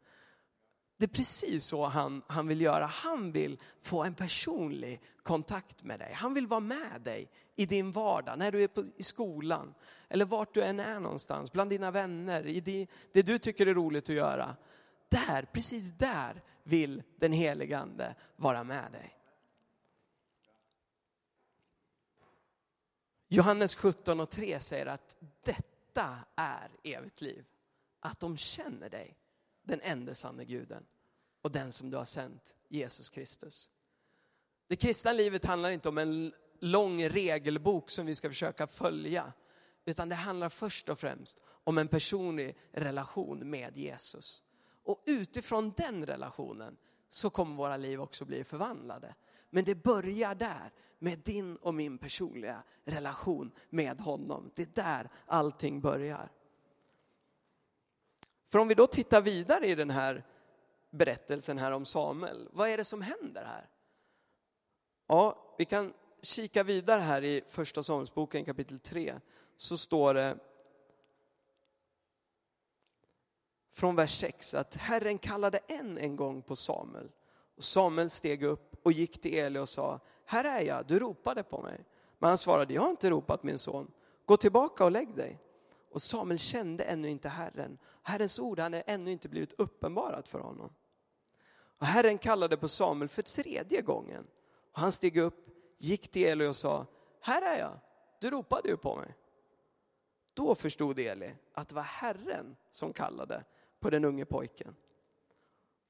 det 0.97 1.05
är 1.05 1.09
precis 1.09 1.65
så 1.65 1.87
han, 1.87 2.23
han 2.27 2.47
vill 2.47 2.61
göra. 2.61 2.87
Han 2.87 3.33
vill 3.33 3.61
få 3.81 4.03
en 4.03 4.15
personlig 4.15 5.01
kontakt 5.23 5.83
med 5.83 5.99
dig. 5.99 6.13
Han 6.13 6.35
vill 6.35 6.47
vara 6.47 6.61
med 6.61 7.01
dig 7.01 7.31
i 7.57 7.67
din 7.67 7.91
vardag, 7.91 8.39
när 8.39 8.53
du 8.53 8.63
är 8.63 8.69
på, 8.69 8.85
i 8.97 9.03
skolan 9.03 9.75
eller 10.09 10.25
vart 10.25 10.55
du 10.55 10.63
än 10.63 10.81
är 10.81 11.01
någonstans, 11.01 11.53
bland 11.53 11.71
dina 11.71 11.91
vänner, 11.91 12.47
i 12.47 12.61
det, 12.61 12.87
det 13.13 13.23
du 13.23 13.39
tycker 13.39 13.67
är 13.67 13.75
roligt 13.75 14.11
att 14.11 14.17
göra. 14.17 14.57
Där, 15.09 15.43
precis 15.53 15.91
där 15.91 16.43
vill 16.63 17.03
den 17.17 17.33
helige 17.33 17.79
Ande 17.79 18.15
vara 18.37 18.65
med 18.65 18.93
dig. 18.93 19.19
Johannes 23.29 23.75
17 23.75 24.21
och 24.21 24.31
3 24.31 24.61
säger 24.61 24.87
att 24.87 25.17
detta 25.43 26.19
är 26.37 26.71
evigt 26.83 27.21
liv. 27.21 27.45
Att 28.01 28.21
de 28.21 28.37
känner 28.37 28.91
dig 28.91 29.17
den 29.65 29.81
enda 29.81 30.15
sanne 30.15 30.45
guden 30.45 30.87
och 31.43 31.51
den 31.51 31.73
som 31.73 31.91
du 31.91 31.97
har 31.97 32.05
sänt, 32.05 32.57
Jesus 32.69 33.09
Kristus. 33.09 33.71
Det 34.67 34.77
kristna 34.77 35.13
livet 35.13 35.45
handlar 35.45 35.71
inte 35.71 35.89
om 35.89 35.99
en 35.99 36.33
lång 36.59 37.09
regelbok 37.09 37.91
som 37.91 38.07
vi 38.07 38.15
ska 38.15 38.29
försöka 38.29 38.67
följa, 38.67 39.33
utan 39.85 40.09
det 40.09 40.15
handlar 40.15 40.49
först 40.49 40.89
och 40.89 40.99
främst 40.99 41.41
om 41.47 41.79
en 41.79 41.89
personlig 41.89 42.57
relation 42.73 43.51
med 43.51 43.77
Jesus. 43.77 44.43
Och 44.83 45.03
utifrån 45.07 45.73
den 45.77 46.07
relationen 46.07 46.77
så 47.09 47.31
kommer 47.31 47.57
våra 47.57 47.77
liv 47.77 48.01
också 48.01 48.25
bli 48.25 48.45
förvandlade. 48.45 49.15
Men 49.51 49.65
det 49.65 49.75
börjar 49.75 50.35
där, 50.35 50.73
med 50.99 51.19
din 51.19 51.57
och 51.57 51.75
min 51.75 51.99
personliga 51.99 52.63
relation 52.85 53.53
med 53.71 54.01
honom. 54.01 54.51
Det 54.55 54.63
är 54.63 54.85
där 54.85 55.11
allting 55.27 55.81
börjar. 55.81 56.31
För 58.47 58.59
om 58.59 58.69
vi 58.69 58.75
då 58.75 58.87
tittar 58.87 59.21
vidare 59.21 59.67
i 59.67 59.75
den 59.75 59.91
här 59.91 60.25
berättelsen 60.91 61.59
här 61.59 61.73
om 61.73 61.85
Samuel, 61.85 62.49
vad 62.53 62.69
är 62.69 62.77
det 62.77 62.85
som 62.85 63.03
händer 63.03 63.45
här? 63.45 63.69
Ja, 65.07 65.55
vi 65.59 65.65
kan 65.65 65.93
kika 66.23 66.63
vidare 66.63 67.01
här 67.01 67.25
i 67.25 67.43
första 67.47 67.83
Samuelsboken 67.83 68.45
kapitel 68.45 68.79
3, 68.79 69.21
så 69.57 69.79
står 69.79 70.15
det 70.15 70.39
från 73.73 73.97
vers 73.97 74.21
6 74.21 74.55
att 74.55 74.75
Herren 74.75 75.19
kallade 75.19 75.59
än 75.59 75.99
en 75.99 76.17
gång 76.17 76.43
på 76.43 76.57
Samuel. 76.57 77.11
Och 77.57 77.65
Samuel 77.65 78.11
steg 78.11 78.43
upp 78.43 78.77
och 78.83 78.93
gick 78.93 79.21
till 79.21 79.35
Eli 79.35 79.59
och 79.59 79.69
sa, 79.69 80.01
här 80.25 80.45
är 80.45 80.67
jag, 80.67 80.87
du 80.87 80.99
ropade 80.99 81.43
på 81.43 81.63
mig. 81.63 81.85
Men 82.19 82.29
han 82.29 82.39
svarade, 82.39 82.75
jag 82.75 82.83
har 82.83 82.91
inte 82.91 83.11
ropat 83.11 83.43
min 83.43 83.59
son, 83.59 83.91
gå 84.27 84.37
tillbaka 84.37 84.85
och 84.85 84.91
lägg 84.91 85.15
dig. 85.15 85.41
Och 85.95 86.03
Samuel 86.03 86.39
kände 86.39 86.85
ännu 86.85 87.09
inte 87.09 87.29
Herren. 87.29 87.79
Herrens 88.03 88.39
ord 88.39 88.59
hade 88.59 88.81
ännu 88.81 89.13
inte 89.13 89.29
blivit 89.29 89.53
uppenbarat 89.53 90.29
för 90.29 90.39
honom. 90.39 90.75
Och 91.79 91.87
Herren 91.87 92.19
kallade 92.19 92.57
på 92.57 92.69
Samuel 92.69 93.09
för 93.09 93.23
tredje 93.23 93.83
gången. 93.83 94.27
Och 94.73 94.81
han 94.81 94.93
steg 94.93 95.17
upp, 95.17 95.49
gick 95.79 96.11
till 96.11 96.27
Eli 96.27 96.47
och 96.47 96.57
sa, 96.57 96.87
här 97.21 97.43
är 97.43 97.59
jag, 97.59 97.79
du 98.21 98.31
ropade 98.31 98.69
ju 98.69 98.77
på 98.77 98.97
mig. 98.97 99.15
Då 100.33 100.55
förstod 100.55 100.99
Eli 100.99 101.35
att 101.53 101.69
det 101.69 101.75
var 101.75 101.83
Herren 101.83 102.57
som 102.71 102.93
kallade 102.93 103.45
på 103.81 103.91
den 103.91 104.05
unge 104.05 104.25
pojken. 104.25 104.77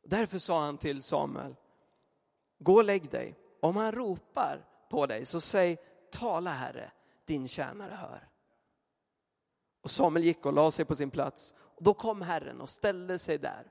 Därför 0.03 0.39
sa 0.39 0.65
han 0.65 0.79
till 0.79 1.03
Samuel, 1.03 1.57
gå 2.59 2.75
och 2.75 2.85
lägg 2.85 3.11
dig. 3.11 3.39
Om 3.61 3.77
han 3.77 3.93
ropar 3.93 4.67
på 4.91 5.07
dig 5.07 5.27
så 5.27 5.41
säg, 5.41 5.77
tala 6.11 6.51
Herre, 6.51 6.91
din 7.25 7.49
tjänare 7.49 7.95
hör. 7.95 8.34
Och 9.85 9.91
Samuel 9.91 10.25
gick 10.25 10.47
och 10.47 10.53
la 10.53 10.71
sig 10.71 10.85
på 10.85 10.95
sin 10.95 11.11
plats. 11.11 11.55
Och 11.61 11.85
då 11.85 11.95
kom 11.95 12.23
Herren 12.23 12.61
och 12.61 12.69
ställde 12.69 13.19
sig 13.19 13.39
där 13.39 13.71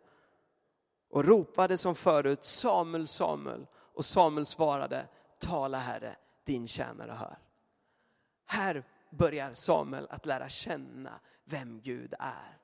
och 1.09 1.25
ropade 1.25 1.77
som 1.77 1.95
förut, 1.95 2.43
Samuel, 2.43 3.07
Samuel. 3.07 3.67
Och 3.73 4.05
Samuel 4.05 4.45
svarade, 4.45 5.07
tala 5.39 5.77
Herre, 5.77 6.15
din 6.43 6.67
tjänare 6.67 7.11
hör. 7.11 7.37
Här 8.45 8.83
börjar 9.09 9.53
Samuel 9.53 10.07
att 10.09 10.25
lära 10.25 10.49
känna 10.49 11.19
vem 11.43 11.81
Gud 11.81 12.13
är. 12.19 12.57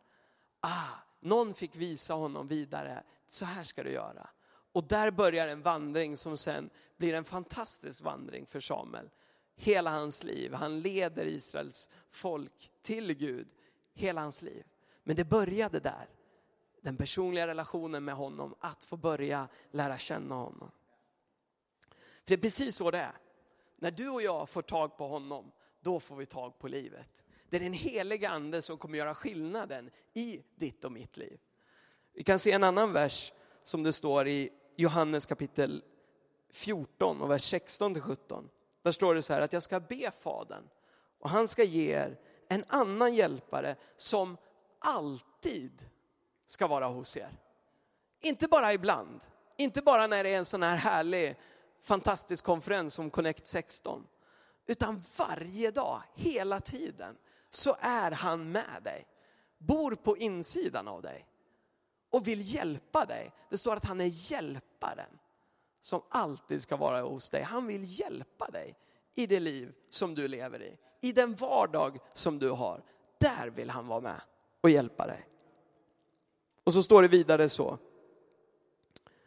Ah, 0.61 0.95
någon 1.19 1.53
fick 1.53 1.75
visa 1.75 2.13
honom 2.13 2.47
vidare, 2.47 3.03
så 3.27 3.45
här 3.45 3.63
ska 3.63 3.83
du 3.83 3.91
göra. 3.91 4.29
Och 4.71 4.83
där 4.83 5.11
börjar 5.11 5.47
en 5.47 5.61
vandring 5.61 6.17
som 6.17 6.37
sen 6.37 6.69
blir 6.97 7.13
en 7.13 7.23
fantastisk 7.23 8.03
vandring 8.03 8.45
för 8.45 8.59
Samuel. 8.59 9.09
Hela 9.61 9.89
hans 9.89 10.23
liv, 10.23 10.53
han 10.53 10.79
leder 10.79 11.25
Israels 11.25 11.89
folk 12.09 12.71
till 12.81 13.13
Gud, 13.13 13.47
hela 13.93 14.21
hans 14.21 14.41
liv. 14.41 14.63
Men 15.03 15.15
det 15.15 15.25
började 15.25 15.79
där, 15.79 16.09
den 16.81 16.97
personliga 16.97 17.47
relationen 17.47 18.05
med 18.05 18.15
honom, 18.15 18.55
att 18.59 18.83
få 18.83 18.97
börja 18.97 19.47
lära 19.71 19.97
känna 19.97 20.35
honom. 20.35 20.71
För 21.89 22.25
det 22.25 22.33
är 22.33 22.37
precis 22.37 22.75
så 22.75 22.91
det 22.91 22.97
är. 22.97 23.17
När 23.75 23.91
du 23.91 24.09
och 24.09 24.21
jag 24.21 24.49
får 24.49 24.61
tag 24.61 24.97
på 24.97 25.07
honom, 25.07 25.51
då 25.81 25.99
får 25.99 26.15
vi 26.15 26.25
tag 26.25 26.59
på 26.59 26.67
livet. 26.67 27.23
Det 27.49 27.55
är 27.55 27.61
den 27.61 27.73
heliga 27.73 28.29
ande 28.29 28.61
som 28.61 28.77
kommer 28.77 28.97
göra 28.97 29.15
skillnaden 29.15 29.89
i 30.13 30.43
ditt 30.55 30.85
och 30.85 30.91
mitt 30.91 31.17
liv. 31.17 31.39
Vi 32.13 32.23
kan 32.23 32.39
se 32.39 32.51
en 32.51 32.63
annan 32.63 32.93
vers 32.93 33.33
som 33.63 33.83
det 33.83 33.93
står 33.93 34.27
i 34.27 34.49
Johannes 34.75 35.25
kapitel 35.25 35.83
14 36.49 37.21
och 37.21 37.31
vers 37.31 37.43
16 37.43 37.93
till 37.93 38.03
17. 38.03 38.49
Där 38.81 38.91
står 38.91 39.15
det 39.15 39.21
så 39.21 39.33
här 39.33 39.41
att 39.41 39.53
jag 39.53 39.63
ska 39.63 39.79
be 39.79 40.11
Fadern 40.11 40.69
Och 41.19 41.29
han 41.29 41.47
ska 41.47 41.63
ge 41.63 41.93
er 41.93 42.19
en 42.47 42.65
annan 42.67 43.15
hjälpare 43.15 43.75
som 43.95 44.37
alltid 44.79 45.89
ska 46.45 46.67
vara 46.67 46.87
hos 46.87 47.17
er. 47.17 47.29
Inte 48.21 48.47
bara 48.47 48.73
ibland, 48.73 49.21
inte 49.57 49.81
bara 49.81 50.07
när 50.07 50.23
det 50.23 50.29
är 50.29 50.37
en 50.37 50.45
sån 50.45 50.63
här 50.63 50.75
härlig, 50.75 51.35
fantastisk 51.81 52.45
konferens 52.45 52.93
som 52.93 53.09
Connect 53.09 53.47
16. 53.47 54.07
Utan 54.67 55.03
varje 55.17 55.71
dag, 55.71 56.01
hela 56.15 56.59
tiden, 56.59 57.17
så 57.49 57.75
är 57.79 58.11
han 58.11 58.51
med 58.51 58.83
dig. 58.83 59.07
Bor 59.57 59.95
på 59.95 60.17
insidan 60.17 60.87
av 60.87 61.01
dig. 61.01 61.25
Och 62.09 62.27
vill 62.27 62.53
hjälpa 62.53 63.05
dig. 63.05 63.31
Det 63.49 63.57
står 63.57 63.75
att 63.75 63.85
han 63.85 64.01
är 64.01 64.31
hjälparen. 64.31 65.19
Som 65.81 66.01
alltid 66.09 66.61
ska 66.61 66.75
vara 66.75 67.01
hos 67.01 67.29
dig. 67.29 67.41
Han 67.41 67.67
vill 67.67 67.99
hjälpa 67.99 68.47
dig 68.47 68.75
i 69.15 69.27
det 69.27 69.39
liv 69.39 69.73
som 69.89 70.15
du 70.15 70.27
lever 70.27 70.61
i. 70.61 70.77
I 71.01 71.11
den 71.11 71.35
vardag 71.35 71.97
som 72.13 72.39
du 72.39 72.49
har. 72.49 72.83
Där 73.17 73.49
vill 73.49 73.69
han 73.69 73.87
vara 73.87 74.01
med 74.01 74.21
och 74.61 74.69
hjälpa 74.69 75.07
dig. 75.07 75.27
Och 76.63 76.73
så 76.73 76.83
står 76.83 77.01
det 77.01 77.07
vidare 77.07 77.49
så. 77.49 77.77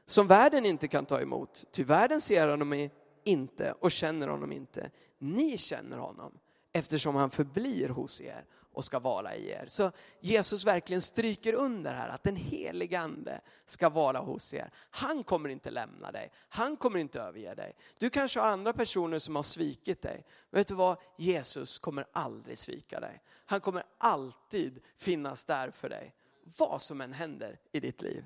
Som 0.07 0.27
världen 0.27 0.67
inte 0.67 0.89
kan 0.89 1.07
ta 1.07 1.21
emot, 1.21 1.65
ty 1.71 1.85
världen 1.85 2.21
ser 2.21 2.49
honom 2.49 2.91
inte 3.25 3.73
och 3.73 3.91
känner 3.91 4.29
honom 4.29 4.53
inte. 4.53 4.91
Ni 5.19 5.59
känner 5.59 5.99
honom 5.99 6.39
eftersom 6.73 7.15
han 7.15 7.31
förblir 7.31 7.89
hos 7.89 8.21
er 8.21 8.45
och 8.73 8.85
ska 8.85 8.99
vara 8.99 9.37
i 9.37 9.51
er. 9.51 9.65
Så 9.67 9.93
Jesus 10.21 10.65
verkligen 10.65 11.03
stryker 11.03 11.55
under 11.55 11.95
här 11.95 12.09
att 12.09 12.23
den 12.23 12.37
helige 12.37 13.01
ande 13.01 13.41
ska 13.65 13.89
vara 13.89 14.19
hos 14.19 14.55
er. 14.55 14.71
Han 14.91 15.25
kommer 15.25 15.49
inte 15.49 15.71
lämna 15.71 16.13
dig, 16.13 16.31
han 16.49 16.77
kommer 16.77 16.99
inte 16.99 17.21
överge 17.21 17.55
dig. 17.55 17.75
Du 17.99 18.11
kanske 18.11 18.41
har 18.41 18.49
andra 18.49 18.73
personer 18.73 19.19
som 19.19 19.37
har 19.37 19.43
svikit 19.43 20.03
dig. 20.03 20.25
Men 20.51 20.61
vet 20.61 20.69
du 20.69 20.75
vad? 20.75 20.97
Jesus 21.17 21.79
kommer 21.79 22.07
aldrig 22.13 22.59
svika 22.59 23.01
dig. 23.01 23.23
Han 23.45 23.61
kommer 23.61 23.85
alltid 23.99 24.81
finnas 24.97 25.45
där 25.45 25.71
för 25.71 25.89
dig. 25.89 26.15
Vad 26.59 26.83
som 26.83 27.01
än 27.01 27.13
händer 27.13 27.59
i 27.73 27.81
ditt 27.81 28.03
liv. 28.03 28.25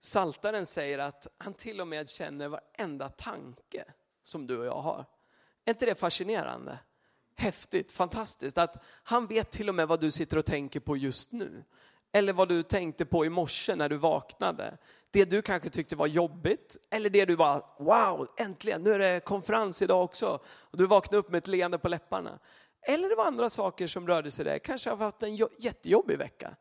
Saltaren 0.00 0.66
säger 0.66 0.98
att 0.98 1.26
han 1.38 1.54
till 1.54 1.80
och 1.80 1.88
med 1.88 2.08
känner 2.08 2.48
varenda 2.48 3.08
tanke 3.08 3.84
som 4.22 4.46
du 4.46 4.58
och 4.58 4.66
jag 4.66 4.80
har. 4.80 5.06
Är 5.64 5.70
inte 5.70 5.86
det 5.86 5.94
fascinerande? 5.94 6.78
Häftigt, 7.36 7.92
fantastiskt 7.92 8.58
att 8.58 8.84
han 9.02 9.26
vet 9.26 9.50
till 9.50 9.68
och 9.68 9.74
med 9.74 9.88
vad 9.88 10.00
du 10.00 10.10
sitter 10.10 10.36
och 10.36 10.44
tänker 10.44 10.80
på 10.80 10.96
just 10.96 11.32
nu. 11.32 11.64
Eller 12.12 12.32
vad 12.32 12.48
du 12.48 12.62
tänkte 12.62 13.04
på 13.04 13.26
i 13.26 13.28
morse 13.28 13.74
när 13.74 13.88
du 13.88 13.96
vaknade. 13.96 14.78
Det 15.10 15.24
du 15.24 15.42
kanske 15.42 15.70
tyckte 15.70 15.96
var 15.96 16.06
jobbigt, 16.06 16.76
eller 16.90 17.10
det 17.10 17.24
du 17.24 17.36
bara, 17.36 17.62
wow, 17.78 18.28
äntligen, 18.36 18.82
nu 18.82 18.92
är 18.92 18.98
det 18.98 19.20
konferens 19.24 19.82
idag 19.82 20.04
också. 20.04 20.40
Och 20.46 20.78
du 20.78 20.86
vaknade 20.86 21.18
upp 21.18 21.30
med 21.30 21.38
ett 21.38 21.46
leende 21.46 21.78
på 21.78 21.88
läpparna. 21.88 22.38
Eller 22.82 23.08
det 23.08 23.14
var 23.14 23.26
andra 23.26 23.50
saker 23.50 23.86
som 23.86 24.06
rörde 24.06 24.30
sig 24.30 24.44
där, 24.44 24.58
kanske 24.58 24.90
har 24.90 24.96
haft 24.96 25.22
en 25.22 25.36
jättejobbig 25.36 26.18
vecka. 26.18 26.56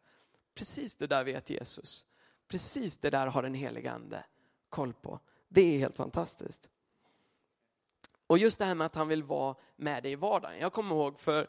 Precis 0.56 0.96
det 0.96 1.08
där 1.08 1.24
vet 1.24 1.50
Jesus. 1.50 2.06
Precis 2.48 2.98
det 2.98 3.10
där 3.10 3.28
har 3.28 3.44
den 3.44 3.54
helige 3.54 3.92
Ande 3.92 4.24
koll 4.70 4.94
på. 4.94 5.20
Det 5.50 5.62
är 5.62 5.80
helt 5.80 5.96
fantastiskt. 5.96 6.70
Och 8.32 8.38
just 8.38 8.60
det 8.60 8.66
här 8.66 8.76
med 8.76 8.86
att 8.86 8.96
han 8.96 9.08
vill 9.08 9.24
vara 9.24 9.56
med 9.76 10.04
dig 10.04 10.12
i 10.12 10.16
vardagen. 10.16 10.60
Jag 10.60 10.74
kommer 10.74 10.96
ihåg 10.96 11.20
för, 11.20 11.48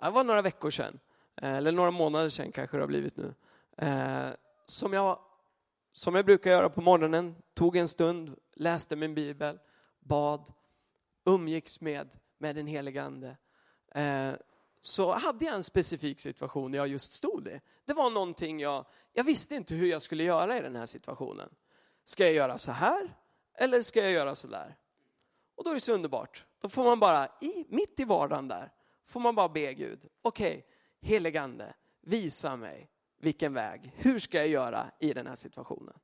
det 0.00 0.10
var 0.10 0.24
några 0.24 0.42
veckor 0.42 0.70
sedan, 0.70 1.00
eh, 1.36 1.54
eller 1.54 1.72
några 1.72 1.90
månader 1.90 2.28
sedan 2.28 2.52
kanske 2.52 2.76
det 2.76 2.82
har 2.82 2.88
blivit 2.88 3.16
nu, 3.16 3.34
eh, 3.76 4.28
som 4.66 4.92
jag, 4.92 5.18
som 5.92 6.14
jag 6.14 6.24
brukar 6.24 6.50
göra 6.50 6.68
på 6.68 6.80
morgonen, 6.80 7.36
tog 7.54 7.76
en 7.76 7.88
stund, 7.88 8.36
läste 8.54 8.96
min 8.96 9.14
bibel, 9.14 9.58
bad, 10.00 10.52
umgicks 11.24 11.80
med, 11.80 12.08
med 12.38 12.56
den 12.56 12.66
helige 12.66 13.02
Ande. 13.02 13.36
Eh, 13.94 14.32
så 14.80 15.12
hade 15.12 15.44
jag 15.44 15.54
en 15.54 15.64
specifik 15.64 16.20
situation 16.20 16.74
jag 16.74 16.88
just 16.88 17.12
stod 17.12 17.48
i. 17.48 17.60
Det 17.84 17.92
var 17.92 18.10
någonting 18.10 18.60
jag, 18.60 18.86
jag 19.12 19.24
visste 19.24 19.54
inte 19.54 19.74
hur 19.74 19.86
jag 19.86 20.02
skulle 20.02 20.24
göra 20.24 20.58
i 20.58 20.60
den 20.60 20.76
här 20.76 20.86
situationen. 20.86 21.54
Ska 22.04 22.24
jag 22.24 22.34
göra 22.34 22.58
så 22.58 22.72
här 22.72 23.14
eller 23.54 23.82
ska 23.82 24.00
jag 24.00 24.12
göra 24.12 24.34
så 24.34 24.48
där? 24.48 24.76
Och 25.60 25.64
då 25.64 25.70
är 25.70 25.74
det 25.74 25.80
så 25.80 25.92
underbart. 25.92 26.44
Då 26.60 26.68
får 26.68 26.84
man 26.84 27.00
bara, 27.00 27.26
i, 27.40 27.64
mitt 27.68 28.00
i 28.00 28.04
vardagen 28.04 28.48
där, 28.48 28.72
får 29.06 29.20
man 29.20 29.34
bara 29.34 29.48
be 29.48 29.74
Gud, 29.74 30.08
okej, 30.22 30.50
okay, 30.50 30.62
heligande, 31.00 31.74
visa 32.00 32.56
mig 32.56 32.90
vilken 33.18 33.54
väg, 33.54 33.92
hur 33.96 34.18
ska 34.18 34.38
jag 34.38 34.48
göra 34.48 34.90
i 34.98 35.12
den 35.12 35.26
här 35.26 35.34
situationen? 35.34 35.94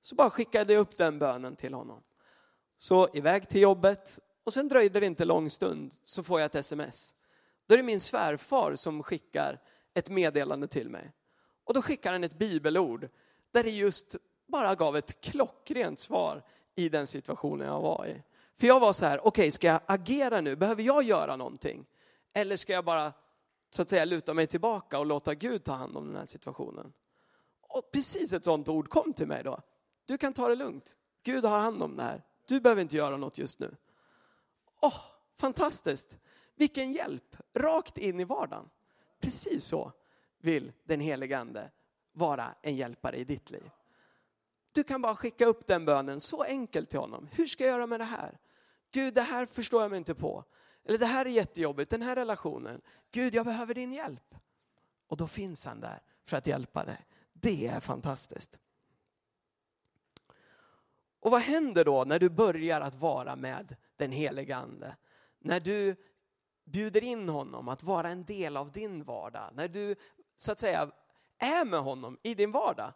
Så 0.00 0.14
bara 0.14 0.30
skickade 0.30 0.72
jag 0.72 0.80
upp 0.80 0.96
den 0.96 1.18
bönen 1.18 1.56
till 1.56 1.74
honom. 1.74 2.02
Så 2.76 3.16
iväg 3.16 3.48
till 3.48 3.60
jobbet 3.60 4.20
och 4.44 4.52
sen 4.52 4.68
dröjde 4.68 5.00
det 5.00 5.06
inte 5.06 5.24
lång 5.24 5.50
stund 5.50 5.94
så 6.04 6.22
får 6.22 6.40
jag 6.40 6.46
ett 6.46 6.54
sms. 6.54 7.14
Då 7.66 7.74
är 7.74 7.78
det 7.78 7.84
min 7.84 8.00
svärfar 8.00 8.74
som 8.74 9.02
skickar 9.02 9.60
ett 9.94 10.10
meddelande 10.10 10.68
till 10.68 10.88
mig. 10.88 11.12
Och 11.64 11.74
då 11.74 11.82
skickar 11.82 12.12
han 12.12 12.24
ett 12.24 12.38
bibelord 12.38 13.08
där 13.52 13.64
det 13.64 13.70
just 13.70 14.16
bara 14.46 14.74
gav 14.74 14.96
ett 14.96 15.20
klockrent 15.20 16.00
svar 16.00 16.42
i 16.74 16.88
den 16.88 17.06
situationen 17.06 17.66
jag 17.66 17.80
var 17.80 18.06
i. 18.06 18.22
För 18.56 18.66
jag 18.66 18.80
var 18.80 18.92
så 18.92 19.06
här, 19.06 19.18
okej, 19.18 19.28
okay, 19.28 19.50
ska 19.50 19.66
jag 19.66 19.80
agera 19.86 20.40
nu? 20.40 20.56
Behöver 20.56 20.82
jag 20.82 21.02
göra 21.02 21.36
någonting? 21.36 21.86
Eller 22.32 22.56
ska 22.56 22.72
jag 22.72 22.84
bara, 22.84 23.12
så 23.70 23.82
att 23.82 23.88
säga, 23.88 24.04
luta 24.04 24.34
mig 24.34 24.46
tillbaka 24.46 24.98
och 24.98 25.06
låta 25.06 25.34
Gud 25.34 25.64
ta 25.64 25.72
hand 25.72 25.96
om 25.96 26.06
den 26.06 26.16
här 26.16 26.26
situationen? 26.26 26.92
Och 27.60 27.90
precis 27.92 28.32
ett 28.32 28.44
sånt 28.44 28.68
ord 28.68 28.88
kom 28.88 29.12
till 29.12 29.26
mig 29.26 29.42
då. 29.44 29.60
Du 30.04 30.18
kan 30.18 30.32
ta 30.32 30.48
det 30.48 30.54
lugnt. 30.54 30.98
Gud 31.22 31.44
har 31.44 31.58
hand 31.58 31.82
om 31.82 31.96
det 31.96 32.02
här. 32.02 32.22
Du 32.46 32.60
behöver 32.60 32.82
inte 32.82 32.96
göra 32.96 33.16
något 33.16 33.38
just 33.38 33.58
nu. 33.58 33.76
Åh, 34.80 34.88
oh, 34.88 35.00
fantastiskt. 35.36 36.18
Vilken 36.54 36.92
hjälp, 36.92 37.36
rakt 37.54 37.98
in 37.98 38.20
i 38.20 38.24
vardagen. 38.24 38.70
Precis 39.20 39.64
så 39.64 39.92
vill 40.38 40.72
den 40.84 41.00
helige 41.00 41.38
Ande 41.38 41.70
vara 42.12 42.54
en 42.62 42.76
hjälpare 42.76 43.16
i 43.16 43.24
ditt 43.24 43.50
liv. 43.50 43.70
Du 44.72 44.84
kan 44.84 45.02
bara 45.02 45.16
skicka 45.16 45.46
upp 45.46 45.66
den 45.66 45.84
bönen 45.84 46.20
så 46.20 46.42
enkelt 46.42 46.90
till 46.90 46.98
honom. 46.98 47.28
Hur 47.32 47.46
ska 47.46 47.64
jag 47.64 47.72
göra 47.72 47.86
med 47.86 48.00
det 48.00 48.04
här? 48.04 48.38
Gud, 48.94 49.14
det 49.14 49.22
här 49.22 49.46
förstår 49.46 49.82
jag 49.82 49.90
mig 49.90 49.98
inte 49.98 50.14
på. 50.14 50.44
Eller 50.84 50.98
det 50.98 51.06
här 51.06 51.26
är 51.26 51.30
jättejobbigt, 51.30 51.90
den 51.90 52.02
här 52.02 52.16
relationen. 52.16 52.80
Gud, 53.10 53.34
jag 53.34 53.46
behöver 53.46 53.74
din 53.74 53.92
hjälp. 53.92 54.34
Och 55.06 55.16
då 55.16 55.26
finns 55.26 55.64
han 55.64 55.80
där 55.80 56.02
för 56.24 56.36
att 56.36 56.46
hjälpa 56.46 56.84
dig. 56.84 57.06
Det 57.32 57.66
är 57.66 57.80
fantastiskt. 57.80 58.58
Och 61.20 61.30
vad 61.30 61.40
händer 61.40 61.84
då 61.84 62.04
när 62.04 62.18
du 62.18 62.28
börjar 62.28 62.80
att 62.80 62.94
vara 62.94 63.36
med 63.36 63.76
den 63.96 64.12
helige 64.12 64.56
Ande? 64.56 64.96
När 65.38 65.60
du 65.60 65.96
bjuder 66.64 67.04
in 67.04 67.28
honom 67.28 67.68
att 67.68 67.82
vara 67.82 68.08
en 68.08 68.24
del 68.24 68.56
av 68.56 68.72
din 68.72 69.04
vardag. 69.04 69.50
När 69.54 69.68
du 69.68 69.96
så 70.36 70.52
att 70.52 70.60
säga 70.60 70.90
är 71.38 71.64
med 71.64 71.80
honom 71.80 72.18
i 72.22 72.34
din 72.34 72.52
vardag 72.52 72.92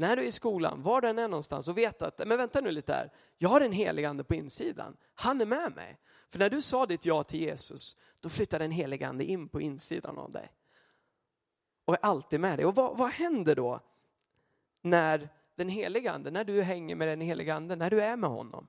när 0.00 0.16
du 0.16 0.22
är 0.22 0.26
i 0.26 0.32
skolan, 0.32 0.82
var 0.82 1.00
den 1.00 1.18
är 1.18 1.28
någonstans 1.28 1.68
och 1.68 1.78
vet 1.78 2.02
att, 2.02 2.18
men 2.18 2.38
vänta 2.38 2.60
nu 2.60 2.70
lite 2.70 2.92
här, 2.92 3.10
jag 3.38 3.48
har 3.48 3.60
en 3.60 3.72
helig 3.72 4.04
ande 4.04 4.24
på 4.24 4.34
insidan. 4.34 4.96
Han 5.14 5.40
är 5.40 5.46
med 5.46 5.76
mig. 5.76 5.98
För 6.28 6.38
när 6.38 6.50
du 6.50 6.60
sa 6.60 6.86
ditt 6.86 7.06
ja 7.06 7.24
till 7.24 7.40
Jesus, 7.40 7.96
då 8.20 8.28
flyttar 8.28 8.58
den 8.58 8.70
helige 8.70 9.08
ande 9.08 9.24
in 9.24 9.48
på 9.48 9.60
insidan 9.60 10.18
av 10.18 10.32
dig. 10.32 10.52
Och 11.84 11.94
är 11.94 11.98
alltid 12.02 12.40
med 12.40 12.58
dig. 12.58 12.66
Och 12.66 12.74
vad, 12.74 12.96
vad 12.96 13.10
händer 13.10 13.56
då 13.56 13.80
när 14.82 15.28
den 15.54 15.68
helige 15.68 16.12
ande, 16.12 16.30
när 16.30 16.44
du 16.44 16.62
hänger 16.62 16.96
med 16.96 17.08
den 17.08 17.20
helige 17.20 17.54
ande, 17.54 17.76
när 17.76 17.90
du 17.90 18.02
är 18.02 18.16
med 18.16 18.30
honom? 18.30 18.66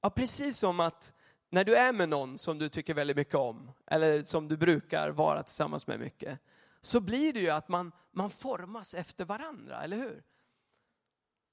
Ja, 0.00 0.10
precis 0.10 0.58
som 0.58 0.80
att 0.80 1.12
när 1.50 1.64
du 1.64 1.76
är 1.76 1.92
med 1.92 2.08
någon 2.08 2.38
som 2.38 2.58
du 2.58 2.68
tycker 2.68 2.94
väldigt 2.94 3.16
mycket 3.16 3.34
om, 3.34 3.70
eller 3.86 4.20
som 4.20 4.48
du 4.48 4.56
brukar 4.56 5.10
vara 5.10 5.42
tillsammans 5.42 5.86
med 5.86 6.00
mycket, 6.00 6.38
så 6.80 7.00
blir 7.00 7.32
det 7.32 7.40
ju 7.40 7.50
att 7.50 7.68
man, 7.68 7.92
man 8.10 8.30
formas 8.30 8.94
efter 8.94 9.24
varandra, 9.24 9.82
eller 9.82 9.96
hur? 9.96 10.22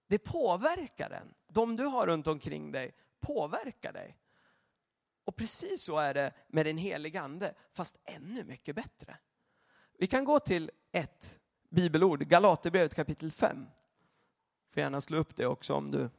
Det 0.10 0.18
påverkar 0.20 1.10
en. 1.10 1.34
De 1.48 1.76
du 1.76 1.86
har 1.86 2.08
runt 2.08 2.28
omkring 2.28 2.72
dig 2.72 2.94
påverkar 3.20 3.94
dig. 3.94 4.18
Och 5.24 5.36
precis 5.36 5.84
så 5.84 5.98
är 5.98 6.14
det 6.14 6.34
med 6.48 6.66
den 6.66 6.78
helige 6.78 7.22
ande, 7.22 7.54
fast 7.72 7.98
ännu 8.06 8.44
mycket 8.44 8.76
bättre. 8.76 9.18
Vi 9.98 10.08
kan 10.08 10.24
gå 10.24 10.40
till 10.40 10.72
ett 10.92 11.40
bibelord, 11.70 12.28
Galaterbrevet 12.28 12.96
kapitel 12.96 13.32
5. 13.32 13.66
Får 14.70 14.82
gärna 14.82 15.02
slå 15.02 15.18
upp 15.18 15.36
det 15.36 15.46
också 15.46 15.74
om 15.74 15.92
du 15.92 16.10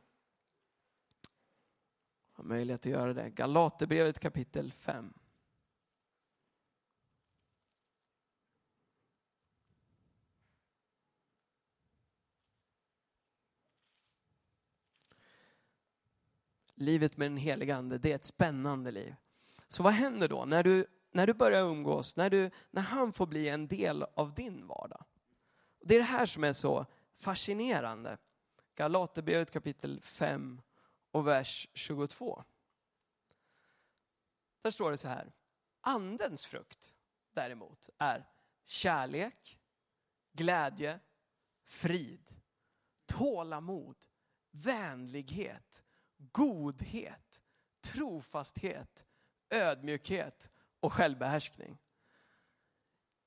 har 2.33 2.45
möjlighet 2.45 2.81
att 2.81 2.87
göra 2.87 3.15
det. 3.15 3.31
Galaterbrevet 3.31 4.21
kapitel 4.21 4.73
5. 4.73 5.13
Livet 16.81 17.17
med 17.17 17.31
den 17.31 17.37
heliga 17.37 17.77
ande, 17.77 17.99
det 17.99 18.11
är 18.11 18.15
ett 18.15 18.25
spännande 18.25 18.91
liv. 18.91 19.15
Så 19.69 19.83
vad 19.83 19.93
händer 19.93 20.29
då 20.29 20.45
när 20.45 20.63
du, 20.63 20.87
när 21.13 21.27
du 21.27 21.35
börjar 21.35 21.63
umgås, 21.63 22.17
när, 22.17 22.31
du, 22.31 22.51
när 22.71 22.83
han 22.83 23.13
får 23.13 23.27
bli 23.27 23.49
en 23.49 23.69
del 23.69 24.03
av 24.03 24.35
din 24.35 24.67
vardag? 24.67 25.05
Det 25.81 25.95
är 25.95 25.99
det 25.99 26.05
här 26.05 26.27
som 26.27 26.45
är 26.45 26.53
så 26.53 26.87
fascinerande. 27.15 28.19
Galaterbrevet 28.75 29.51
kapitel 29.51 30.01
5 30.01 30.61
och 31.11 31.27
vers 31.27 31.69
22. 31.75 32.45
där 34.63 34.71
står 34.71 34.91
det 34.91 34.97
så 34.97 35.09
här. 35.09 35.33
Andens 35.81 36.47
frukt 36.47 36.95
däremot 37.33 37.91
är 37.99 38.27
kärlek, 38.65 39.59
glädje, 40.33 41.01
frid, 41.65 42.35
tålamod, 43.07 43.97
vänlighet, 44.51 45.85
godhet, 46.33 47.43
trofasthet, 47.81 49.07
ödmjukhet 49.51 50.51
och 50.81 50.93
självbehärskning. 50.93 51.79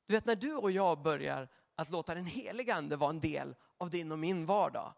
Du 0.06 0.14
vet 0.14 0.26
när 0.26 0.36
du 0.36 0.56
och 0.56 0.72
jag 0.72 1.02
börjar 1.02 1.48
att 1.76 1.90
låta 1.90 2.16
den 2.16 2.26
heliga 2.26 2.76
ande 2.76 2.96
vara 2.96 3.10
en 3.10 3.20
del 3.20 3.56
av 3.78 3.90
din 3.90 4.12
och 4.12 4.20
min 4.20 4.46
vardag. 4.46 4.94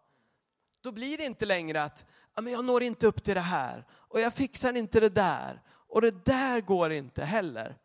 Då 0.82 0.92
blir 0.92 1.18
det 1.18 1.26
inte 1.26 1.46
längre 1.46 1.84
att 1.84 2.06
men 2.36 2.54
jag 2.54 2.66
når 2.66 2.84
inte 2.84 3.08
upp 3.08 3.24
till 3.24 3.36
det 3.36 3.42
här 3.42 3.86
och 3.92 4.20
jag 4.20 4.34
fixar 4.34 4.74
inte 4.74 5.00
det 5.00 5.10
där 5.10 5.62
och 5.68 6.02
det 6.02 6.26
där 6.26 6.62
går 6.62 6.92
inte 6.92 7.26
heller. 7.26 7.78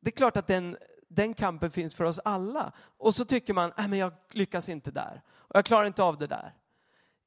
Det 0.00 0.08
är 0.08 0.16
klart 0.16 0.36
att 0.36 0.46
den, 0.46 0.76
den 1.08 1.34
kampen 1.34 1.70
finns 1.70 1.94
för 1.94 2.04
oss 2.04 2.18
alla. 2.18 2.72
Och 2.78 3.14
så 3.14 3.24
tycker 3.24 3.54
man, 3.54 3.72
men 3.76 3.98
jag 3.98 4.12
lyckas 4.30 4.68
inte 4.68 4.90
där 4.90 5.22
och 5.30 5.56
jag 5.56 5.64
klarar 5.64 5.86
inte 5.86 6.02
av 6.02 6.18
det 6.18 6.26
där. 6.26 6.54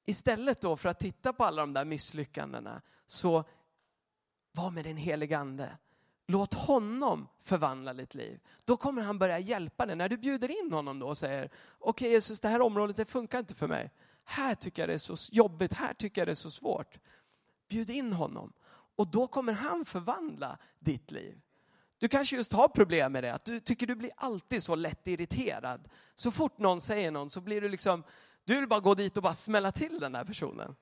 Istället 0.05 0.61
då 0.61 0.75
för 0.75 0.89
att 0.89 0.99
titta 0.99 1.33
på 1.33 1.43
alla 1.43 1.61
de 1.61 1.73
där 1.73 1.85
misslyckandena 1.85 2.81
så 3.05 3.43
var 4.51 4.71
med 4.71 4.83
den 4.85 4.97
helige 4.97 5.37
ande. 5.37 5.77
Låt 6.27 6.53
honom 6.53 7.27
förvandla 7.39 7.93
ditt 7.93 8.15
liv. 8.15 8.39
Då 8.65 8.77
kommer 8.77 9.01
han 9.01 9.19
börja 9.19 9.39
hjälpa 9.39 9.85
dig. 9.85 9.95
När 9.95 10.09
du 10.09 10.17
bjuder 10.17 10.63
in 10.63 10.71
honom 10.71 10.99
då 10.99 11.07
och 11.07 11.17
säger, 11.17 11.45
okej 11.79 11.89
okay, 11.89 12.09
Jesus, 12.09 12.39
det 12.39 12.47
här 12.47 12.61
området 12.61 12.97
det 12.97 13.05
funkar 13.05 13.39
inte 13.39 13.55
för 13.55 13.67
mig. 13.67 13.91
Här 14.23 14.55
tycker 14.55 14.81
jag 14.81 14.89
det 14.89 14.93
är 14.93 15.15
så 15.15 15.33
jobbigt, 15.33 15.73
här 15.73 15.93
tycker 15.93 16.21
jag 16.21 16.27
det 16.27 16.31
är 16.31 16.35
så 16.35 16.51
svårt. 16.51 16.99
Bjud 17.69 17.89
in 17.89 18.13
honom. 18.13 18.53
Och 18.95 19.07
då 19.07 19.27
kommer 19.27 19.53
han 19.53 19.85
förvandla 19.85 20.57
ditt 20.79 21.11
liv. 21.11 21.41
Du 21.97 22.07
kanske 22.07 22.35
just 22.35 22.53
har 22.53 22.67
problem 22.67 23.11
med 23.11 23.23
det, 23.23 23.33
att 23.33 23.45
du 23.45 23.59
tycker 23.59 23.87
du 23.87 23.95
blir 23.95 24.11
alltid 24.15 24.63
så 24.63 24.75
lätt 24.75 25.07
irriterad. 25.07 25.89
Så 26.15 26.31
fort 26.31 26.57
någon 26.57 26.81
säger 26.81 27.11
någon 27.11 27.29
så 27.29 27.41
blir 27.41 27.61
du 27.61 27.69
liksom, 27.69 28.03
du 28.45 28.55
vill 28.55 28.67
bara 28.67 28.79
gå 28.79 28.93
dit 28.93 29.17
och 29.17 29.23
bara 29.23 29.33
smälla 29.33 29.71
till 29.71 29.99
den 29.99 30.11
där 30.11 30.23
personen. 30.23 30.75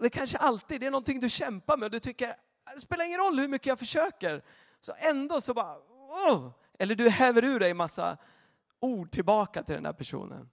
Det 0.00 0.10
kanske 0.10 0.38
alltid 0.38 0.80
det 0.80 0.86
är 0.86 0.90
någonting 0.90 1.20
du 1.20 1.30
kämpar 1.30 1.76
med 1.76 1.84
och 1.84 1.90
du 1.90 2.00
tycker, 2.00 2.34
det 2.74 2.80
spelar 2.80 3.06
ingen 3.06 3.18
roll 3.18 3.38
hur 3.38 3.48
mycket 3.48 3.66
jag 3.66 3.78
försöker. 3.78 4.44
Så 4.80 4.92
ändå 5.10 5.40
så 5.40 5.54
bara, 5.54 5.76
oh! 5.76 6.50
eller 6.78 6.94
du 6.94 7.08
häver 7.08 7.44
ur 7.44 7.60
dig 7.60 7.74
massa 7.74 8.18
ord 8.80 9.10
tillbaka 9.10 9.62
till 9.62 9.74
den 9.74 9.82
där 9.82 9.92
personen. 9.92 10.50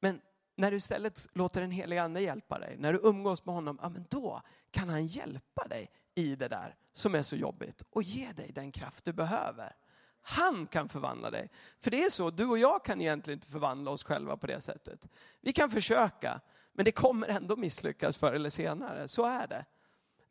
Men 0.00 0.20
när 0.56 0.70
du 0.70 0.76
istället 0.76 1.26
låter 1.32 1.60
den 1.60 1.70
heliga 1.70 2.02
ande 2.02 2.20
hjälpa 2.20 2.58
dig, 2.58 2.76
när 2.78 2.92
du 2.92 3.00
umgås 3.02 3.44
med 3.44 3.54
honom, 3.54 3.78
ja, 3.82 3.88
men 3.88 4.06
då 4.10 4.42
kan 4.70 4.88
han 4.88 5.06
hjälpa 5.06 5.68
dig 5.68 5.90
i 6.14 6.36
det 6.36 6.48
där 6.48 6.76
som 6.92 7.14
är 7.14 7.22
så 7.22 7.36
jobbigt 7.36 7.82
och 7.90 8.02
ge 8.02 8.32
dig 8.32 8.52
den 8.52 8.72
kraft 8.72 9.04
du 9.04 9.12
behöver. 9.12 9.76
Han 10.22 10.66
kan 10.66 10.88
förvandla 10.88 11.30
dig. 11.30 11.50
För 11.78 11.90
det 11.90 12.04
är 12.04 12.10
så, 12.10 12.30
du 12.30 12.46
och 12.46 12.58
jag 12.58 12.84
kan 12.84 13.00
egentligen 13.00 13.36
inte 13.36 13.48
förvandla 13.48 13.90
oss 13.90 14.04
själva 14.04 14.36
på 14.36 14.46
det 14.46 14.60
sättet. 14.60 15.08
Vi 15.40 15.52
kan 15.52 15.70
försöka, 15.70 16.40
men 16.72 16.84
det 16.84 16.92
kommer 16.92 17.28
ändå 17.28 17.56
misslyckas 17.56 18.16
förr 18.16 18.32
eller 18.32 18.50
senare. 18.50 19.08
Så 19.08 19.24
är 19.24 19.46
det. 19.46 19.64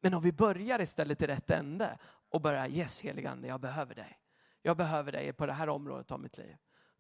Men 0.02 0.14
om 0.14 0.22
vi 0.22 0.34
börjar 0.34 0.82
istället 0.82 1.22
i 1.22 1.28
rätt 1.28 1.50
ände 1.50 1.98
och 2.30 2.42
börjar, 2.42 2.68
yes 2.68 3.02
heligande, 3.02 3.48
jag 3.48 3.60
behöver 3.60 3.96
dig. 3.96 4.20
Jag 4.62 4.78
behöver 4.78 5.12
dig 5.12 5.34
på 5.34 5.46
det 5.46 5.54
här 5.54 5.70
området 5.70 6.12
av 6.12 6.20
mitt 6.20 6.38
liv. 6.38 6.56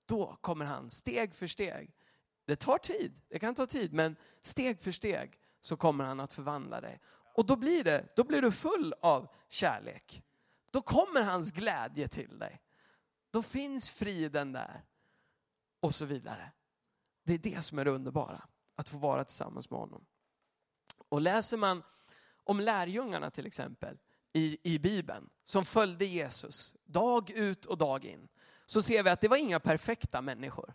Då 0.05 0.37
kommer 0.41 0.65
han 0.65 0.89
steg 0.89 1.33
för 1.35 1.47
steg. 1.47 1.95
Det 2.45 2.55
tar 2.55 2.77
tid, 2.77 3.21
det 3.29 3.39
kan 3.39 3.55
ta 3.55 3.65
tid, 3.65 3.93
men 3.93 4.15
steg 4.41 4.81
för 4.81 4.91
steg 4.91 5.39
så 5.59 5.77
kommer 5.77 6.03
han 6.03 6.19
att 6.19 6.33
förvandla 6.33 6.81
dig. 6.81 6.99
Och 7.35 7.45
då 7.45 7.55
blir, 7.55 7.83
det, 7.83 8.05
då 8.15 8.23
blir 8.23 8.41
du 8.41 8.51
full 8.51 8.93
av 9.01 9.27
kärlek. 9.49 10.23
Då 10.71 10.81
kommer 10.81 11.21
hans 11.21 11.51
glädje 11.51 12.07
till 12.07 12.39
dig. 12.39 12.61
Då 13.31 13.41
finns 13.41 13.91
friden 13.91 14.51
där. 14.51 14.81
Och 15.79 15.95
så 15.95 16.05
vidare. 16.05 16.51
Det 17.23 17.33
är 17.33 17.37
det 17.37 17.61
som 17.61 17.79
är 17.79 17.85
det 17.85 17.91
underbara, 17.91 18.41
att 18.75 18.89
få 18.89 18.97
vara 18.97 19.23
tillsammans 19.23 19.69
med 19.69 19.79
honom. 19.79 20.05
Och 21.09 21.21
läser 21.21 21.57
man 21.57 21.83
om 22.43 22.59
lärjungarna 22.59 23.31
till 23.31 23.45
exempel 23.45 23.97
i, 24.33 24.57
i 24.73 24.79
Bibeln, 24.79 25.29
som 25.43 25.65
följde 25.65 26.05
Jesus 26.05 26.75
dag 26.85 27.29
ut 27.29 27.65
och 27.65 27.77
dag 27.77 28.05
in, 28.05 28.27
så 28.65 28.81
ser 28.81 29.03
vi 29.03 29.09
att 29.09 29.21
det 29.21 29.27
var 29.27 29.37
inga 29.37 29.59
perfekta 29.59 30.21
människor. 30.21 30.73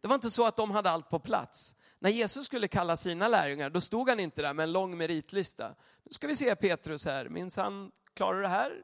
Det 0.00 0.08
var 0.08 0.14
inte 0.14 0.30
så 0.30 0.46
att 0.46 0.56
de 0.56 0.70
hade 0.70 0.90
allt 0.90 1.08
på 1.08 1.18
plats. 1.18 1.74
När 1.98 2.10
Jesus 2.10 2.46
skulle 2.46 2.68
kalla 2.68 2.96
sina 2.96 3.28
lärjungar, 3.28 3.70
då 3.70 3.80
stod 3.80 4.08
han 4.08 4.20
inte 4.20 4.42
där 4.42 4.54
med 4.54 4.64
en 4.64 4.72
lång 4.72 4.96
meritlista. 4.96 5.74
Nu 6.02 6.12
ska 6.12 6.26
vi 6.26 6.36
se 6.36 6.56
Petrus 6.56 7.04
här, 7.04 7.28
minns 7.28 7.56
han, 7.56 7.92
klarar 8.14 8.36
du 8.36 8.42
det 8.42 8.48
här? 8.48 8.82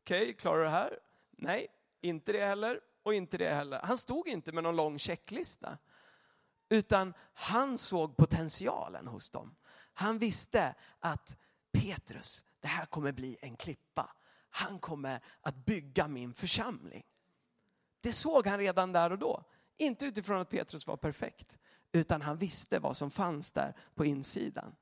Okej, 0.00 0.22
okay, 0.22 0.32
klarar 0.34 0.58
du 0.58 0.64
det 0.64 0.70
här? 0.70 0.98
Nej, 1.30 1.66
inte 2.04 2.32
det 2.32 2.44
heller 2.44 2.80
och 3.02 3.14
inte 3.14 3.38
det 3.38 3.54
heller. 3.54 3.80
Han 3.84 3.98
stod 3.98 4.28
inte 4.28 4.52
med 4.52 4.62
någon 4.62 4.76
lång 4.76 4.98
checklista. 4.98 5.78
Utan 6.68 7.14
han 7.32 7.78
såg 7.78 8.16
potentialen 8.16 9.06
hos 9.06 9.30
dem. 9.30 9.56
Han 9.94 10.18
visste 10.18 10.74
att 10.98 11.36
Petrus, 11.72 12.44
det 12.60 12.68
här 12.68 12.86
kommer 12.86 13.12
bli 13.12 13.36
en 13.40 13.56
klippa. 13.56 14.16
Han 14.50 14.78
kommer 14.78 15.20
att 15.40 15.56
bygga 15.56 16.08
min 16.08 16.34
församling. 16.34 17.04
Det 18.00 18.12
såg 18.12 18.46
han 18.46 18.58
redan 18.58 18.92
där 18.92 19.10
och 19.12 19.18
då. 19.18 19.44
Inte 19.76 20.06
utifrån 20.06 20.40
att 20.40 20.50
Petrus 20.50 20.86
var 20.86 20.96
perfekt, 20.96 21.58
utan 21.92 22.22
han 22.22 22.36
visste 22.36 22.78
vad 22.78 22.96
som 22.96 23.10
fanns 23.10 23.52
där 23.52 23.74
på 23.94 24.04
insidan. 24.04 24.76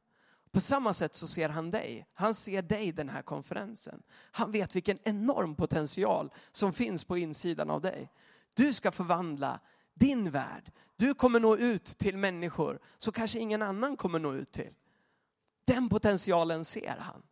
På 0.52 0.60
samma 0.60 0.94
sätt 0.94 1.14
så 1.14 1.26
ser 1.26 1.48
han 1.48 1.70
dig. 1.70 2.06
Han 2.14 2.34
ser 2.34 2.62
dig 2.62 2.92
den 2.92 3.08
här 3.08 3.22
konferensen. 3.22 4.02
Han 4.32 4.50
vet 4.50 4.76
vilken 4.76 4.98
enorm 5.02 5.54
potential 5.54 6.32
som 6.50 6.72
finns 6.72 7.04
på 7.04 7.16
insidan 7.18 7.70
av 7.70 7.80
dig. 7.80 8.10
Du 8.54 8.72
ska 8.72 8.92
förvandla 8.92 9.60
din 9.94 10.30
värld. 10.30 10.72
Du 10.96 11.14
kommer 11.14 11.40
nå 11.40 11.56
ut 11.56 11.84
till 11.84 12.16
människor 12.16 12.78
som 12.96 13.12
kanske 13.12 13.38
ingen 13.38 13.62
annan 13.62 13.96
kommer 13.96 14.18
nå 14.18 14.34
ut 14.34 14.52
till. 14.52 14.74
Den 15.64 15.88
potentialen 15.88 16.64
ser 16.64 16.96
han. 17.00 17.22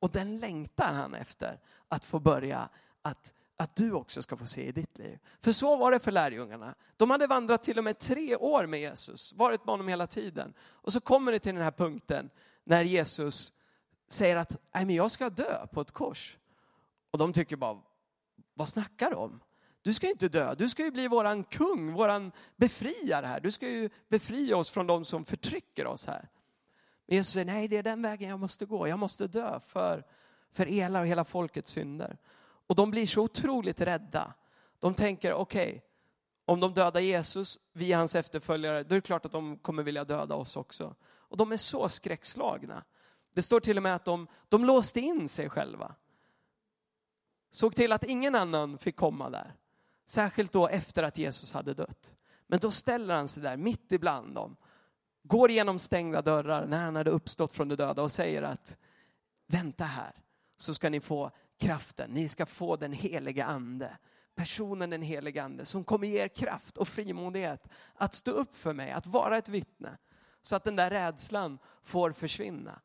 Och 0.00 0.10
den 0.10 0.38
längtar 0.38 0.92
han 0.92 1.14
efter 1.14 1.60
att 1.88 2.04
få 2.04 2.20
börja 2.20 2.68
att 3.02 3.34
att 3.60 3.76
du 3.76 3.92
också 3.92 4.22
ska 4.22 4.36
få 4.36 4.46
se 4.46 4.68
i 4.68 4.72
ditt 4.72 4.98
liv. 4.98 5.18
För 5.40 5.52
så 5.52 5.76
var 5.76 5.92
det 5.92 5.98
för 5.98 6.12
lärjungarna. 6.12 6.74
De 6.96 7.10
hade 7.10 7.26
vandrat 7.26 7.62
till 7.62 7.78
och 7.78 7.84
med 7.84 7.98
tre 7.98 8.36
år 8.36 8.66
med 8.66 8.80
Jesus, 8.80 9.32
varit 9.32 9.64
med 9.64 9.72
honom 9.72 9.88
hela 9.88 10.06
tiden. 10.06 10.54
Och 10.60 10.92
så 10.92 11.00
kommer 11.00 11.32
det 11.32 11.38
till 11.38 11.54
den 11.54 11.64
här 11.64 11.70
punkten 11.70 12.30
när 12.68 12.84
Jesus 12.84 13.52
säger 14.08 14.36
att 14.36 14.56
Nej, 14.74 14.86
men 14.86 14.94
jag 14.94 15.10
ska 15.10 15.30
dö 15.30 15.66
på 15.66 15.80
ett 15.80 15.90
kors. 15.90 16.38
Och 17.10 17.18
de 17.18 17.32
tycker 17.32 17.56
bara, 17.56 17.78
vad 18.54 18.68
snackar 18.68 19.10
du 19.10 19.16
om? 19.16 19.40
Du 19.82 19.92
ska 19.94 20.10
inte 20.10 20.28
dö, 20.28 20.54
du 20.54 20.68
ska 20.68 20.84
ju 20.84 20.90
bli 20.90 21.08
våran 21.08 21.44
kung, 21.44 21.92
våran 21.92 22.32
befriare 22.56 23.26
här. 23.26 23.40
Du 23.40 23.50
ska 23.50 23.68
ju 23.68 23.90
befria 24.08 24.56
oss 24.56 24.70
från 24.70 24.86
de 24.86 25.04
som 25.04 25.24
förtrycker 25.24 25.86
oss 25.86 26.06
här. 26.06 26.28
Men 27.06 27.16
Jesus 27.16 27.32
säger, 27.32 27.46
nej 27.46 27.68
det 27.68 27.76
är 27.76 27.82
den 27.82 28.02
vägen 28.02 28.28
jag 28.30 28.40
måste 28.40 28.66
gå. 28.66 28.88
Jag 28.88 28.98
måste 28.98 29.26
dö 29.26 29.60
för, 29.60 30.04
för 30.50 30.68
era 30.68 31.00
och 31.00 31.06
hela 31.06 31.24
folkets 31.24 31.70
synder. 31.70 32.18
Och 32.66 32.74
de 32.74 32.90
blir 32.90 33.06
så 33.06 33.22
otroligt 33.22 33.80
rädda. 33.80 34.34
De 34.78 34.94
tänker, 34.94 35.32
okej, 35.32 35.68
okay, 35.68 35.80
om 36.44 36.60
de 36.60 36.74
dödar 36.74 37.00
Jesus, 37.00 37.58
vi 37.72 37.92
är 37.92 37.96
hans 37.96 38.14
efterföljare, 38.14 38.82
då 38.82 38.94
är 38.94 38.96
det 38.96 39.06
klart 39.06 39.24
att 39.26 39.32
de 39.32 39.58
kommer 39.58 39.82
vilja 39.82 40.04
döda 40.04 40.34
oss 40.34 40.56
också. 40.56 40.94
Och 41.28 41.36
de 41.36 41.52
är 41.52 41.56
så 41.56 41.88
skräckslagna. 41.88 42.84
Det 43.34 43.42
står 43.42 43.60
till 43.60 43.76
och 43.76 43.82
med 43.82 43.94
att 43.94 44.04
de, 44.04 44.26
de 44.48 44.64
låste 44.64 45.00
in 45.00 45.28
sig 45.28 45.48
själva. 45.48 45.94
Såg 47.50 47.76
till 47.76 47.92
att 47.92 48.04
ingen 48.04 48.34
annan 48.34 48.78
fick 48.78 48.96
komma 48.96 49.30
där. 49.30 49.54
Särskilt 50.06 50.52
då 50.52 50.68
efter 50.68 51.02
att 51.02 51.18
Jesus 51.18 51.52
hade 51.52 51.74
dött. 51.74 52.14
Men 52.46 52.58
då 52.58 52.70
ställer 52.70 53.14
han 53.14 53.28
sig 53.28 53.42
där 53.42 53.56
mitt 53.56 53.92
ibland 53.92 54.34
dem. 54.34 54.56
Går 55.22 55.50
genom 55.50 55.78
stängda 55.78 56.22
dörrar 56.22 56.66
när 56.66 56.84
han 56.84 56.96
hade 56.96 57.10
uppstått 57.10 57.52
från 57.52 57.68
de 57.68 57.76
döda 57.76 58.02
och 58.02 58.12
säger 58.12 58.42
att 58.42 58.76
vänta 59.46 59.84
här 59.84 60.12
så 60.56 60.74
ska 60.74 60.90
ni 60.90 61.00
få 61.00 61.30
kraften. 61.58 62.10
Ni 62.10 62.28
ska 62.28 62.46
få 62.46 62.76
den 62.76 62.92
helige 62.92 63.44
ande. 63.44 63.98
Personen 64.34 64.90
den 64.90 65.02
helige 65.02 65.42
ande 65.42 65.64
som 65.64 65.84
kommer 65.84 66.06
ge 66.06 66.22
er 66.22 66.28
kraft 66.28 66.76
och 66.76 66.88
frimodighet 66.88 67.68
att 67.94 68.14
stå 68.14 68.30
upp 68.30 68.54
för 68.54 68.72
mig, 68.72 68.90
att 68.90 69.06
vara 69.06 69.38
ett 69.38 69.48
vittne. 69.48 69.98
Så 70.42 70.56
att 70.56 70.64
den 70.64 70.76
där 70.76 70.90
rädslan 70.90 71.58
får 71.82 72.12
försvinna. 72.12 72.80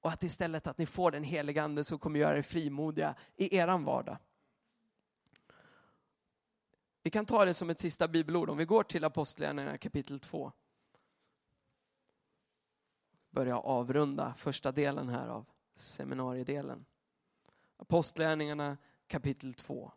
Och 0.00 0.10
att 0.10 0.22
istället 0.22 0.66
att 0.66 0.78
ni 0.78 0.86
får 0.86 1.10
den 1.10 1.24
helige 1.24 1.62
ande 1.62 1.84
som 1.84 1.98
kommer 1.98 2.20
göra 2.20 2.38
er 2.38 2.42
frimodiga 2.42 3.14
i 3.36 3.56
eran 3.56 3.84
vardag. 3.84 4.18
Vi 7.02 7.10
kan 7.10 7.26
ta 7.26 7.44
det 7.44 7.54
som 7.54 7.70
ett 7.70 7.80
sista 7.80 8.08
bibelord 8.08 8.50
om 8.50 8.56
vi 8.56 8.64
går 8.64 8.82
till 8.82 9.04
Apostlagärningarna 9.04 9.78
kapitel 9.78 10.20
2. 10.20 10.52
Börja 13.30 13.58
avrunda 13.58 14.34
första 14.34 14.72
delen 14.72 15.08
här 15.08 15.28
av 15.28 15.46
seminariedelen. 15.74 16.84
Apostlagärningarna 17.76 18.76
kapitel 19.06 19.54
2. 19.54 19.92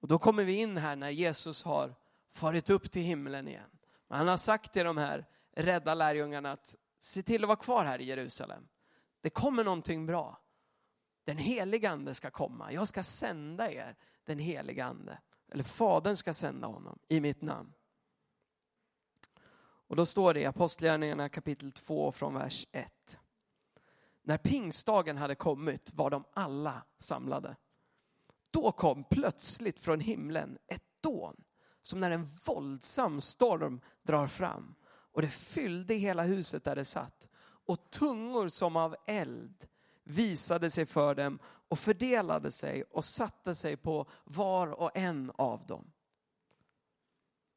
Och 0.00 0.08
då 0.08 0.18
kommer 0.18 0.44
vi 0.44 0.52
in 0.52 0.76
här 0.76 0.96
när 0.96 1.10
Jesus 1.10 1.62
har 1.62 1.94
farit 2.30 2.70
upp 2.70 2.90
till 2.90 3.02
himlen 3.02 3.48
igen. 3.48 3.77
Men 4.08 4.18
han 4.18 4.28
har 4.28 4.36
sagt 4.36 4.72
till 4.72 4.84
de 4.84 4.96
här 4.96 5.26
rädda 5.56 5.94
lärjungarna 5.94 6.52
att 6.52 6.76
se 6.98 7.22
till 7.22 7.44
att 7.44 7.48
vara 7.48 7.56
kvar 7.56 7.84
här 7.84 8.00
i 8.00 8.04
Jerusalem. 8.04 8.68
Det 9.20 9.30
kommer 9.30 9.64
någonting 9.64 10.06
bra 10.06 10.40
den 11.28 11.38
helige 11.38 11.90
ande 11.90 12.14
ska 12.14 12.30
komma. 12.30 12.72
Jag 12.72 12.88
ska 12.88 13.02
sända 13.02 13.72
er 13.72 13.96
den 14.24 14.38
helige 14.38 14.84
ande. 14.84 15.18
Eller 15.52 15.64
Fadern 15.64 16.16
ska 16.16 16.34
sända 16.34 16.66
honom 16.66 16.98
i 17.08 17.20
mitt 17.20 17.42
namn. 17.42 17.72
Och 19.88 19.96
då 19.96 20.06
står 20.06 20.34
det 20.34 20.40
i 20.40 20.46
Apostlagärningarna 20.46 21.28
kapitel 21.28 21.72
2 21.72 22.12
från 22.12 22.34
vers 22.34 22.66
1. 22.72 23.20
När 24.22 24.38
pingstdagen 24.38 25.16
hade 25.16 25.34
kommit 25.34 25.94
var 25.94 26.10
de 26.10 26.24
alla 26.32 26.82
samlade. 26.98 27.56
Då 28.50 28.72
kom 28.72 29.04
plötsligt 29.04 29.80
från 29.80 30.00
himlen 30.00 30.58
ett 30.66 31.02
dån, 31.02 31.44
som 31.82 32.00
när 32.00 32.10
en 32.10 32.28
våldsam 32.44 33.20
storm 33.20 33.80
drar 34.02 34.26
fram. 34.26 34.74
Och 35.12 35.22
det 35.22 35.28
fyllde 35.28 35.94
hela 35.94 36.22
huset 36.22 36.64
där 36.64 36.76
det 36.76 36.84
satt. 36.84 37.28
Och 37.40 37.90
tungor 37.90 38.48
som 38.48 38.76
av 38.76 38.96
eld 39.06 39.66
visade 40.04 40.70
sig 40.70 40.86
för 40.86 41.14
dem 41.14 41.38
och 41.68 41.78
fördelade 41.78 42.50
sig 42.50 42.82
och 42.82 43.04
satte 43.04 43.54
sig 43.54 43.76
på 43.76 44.06
var 44.24 44.68
och 44.68 44.90
en 44.94 45.32
av 45.34 45.66
dem. 45.66 45.92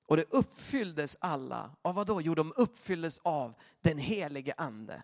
Och 0.07 0.17
det 0.17 0.33
uppfylldes 0.33 1.17
alla 1.19 1.75
av 1.81 1.95
vad 1.95 2.07
då? 2.07 2.21
Jo, 2.21 2.35
de 2.35 2.53
uppfylldes 2.55 3.19
av 3.19 3.53
den 3.81 3.97
helige 3.97 4.53
ande. 4.57 5.03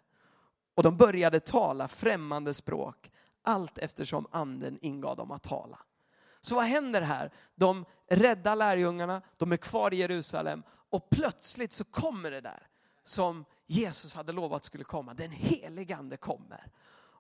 Och 0.75 0.84
de 0.84 0.97
började 0.97 1.39
tala 1.39 1.88
främmande 1.88 2.53
språk 2.53 3.12
allt 3.41 3.77
eftersom 3.77 4.27
anden 4.32 4.77
ingav 4.82 5.17
dem 5.17 5.32
att 5.32 5.43
tala. 5.43 5.80
Så 6.41 6.56
vad 6.56 6.65
händer 6.65 7.02
här? 7.02 7.32
De 7.56 7.86
räddar 8.10 8.56
lärjungarna, 8.56 9.21
de 9.38 9.52
är 9.52 9.58
kvar 9.58 9.93
i 9.93 9.97
Jerusalem 9.97 10.63
och 10.89 11.10
plötsligt 11.10 11.73
så 11.73 11.84
kommer 11.84 12.32
det 12.32 12.41
där 12.41 12.67
som 13.04 13.45
Jesus 13.67 14.13
hade 14.13 14.32
lovat 14.32 14.63
skulle 14.63 14.84
komma. 14.84 15.13
Den 15.13 15.32
helige 15.32 15.95
ande 15.95 16.17
kommer. 16.17 16.67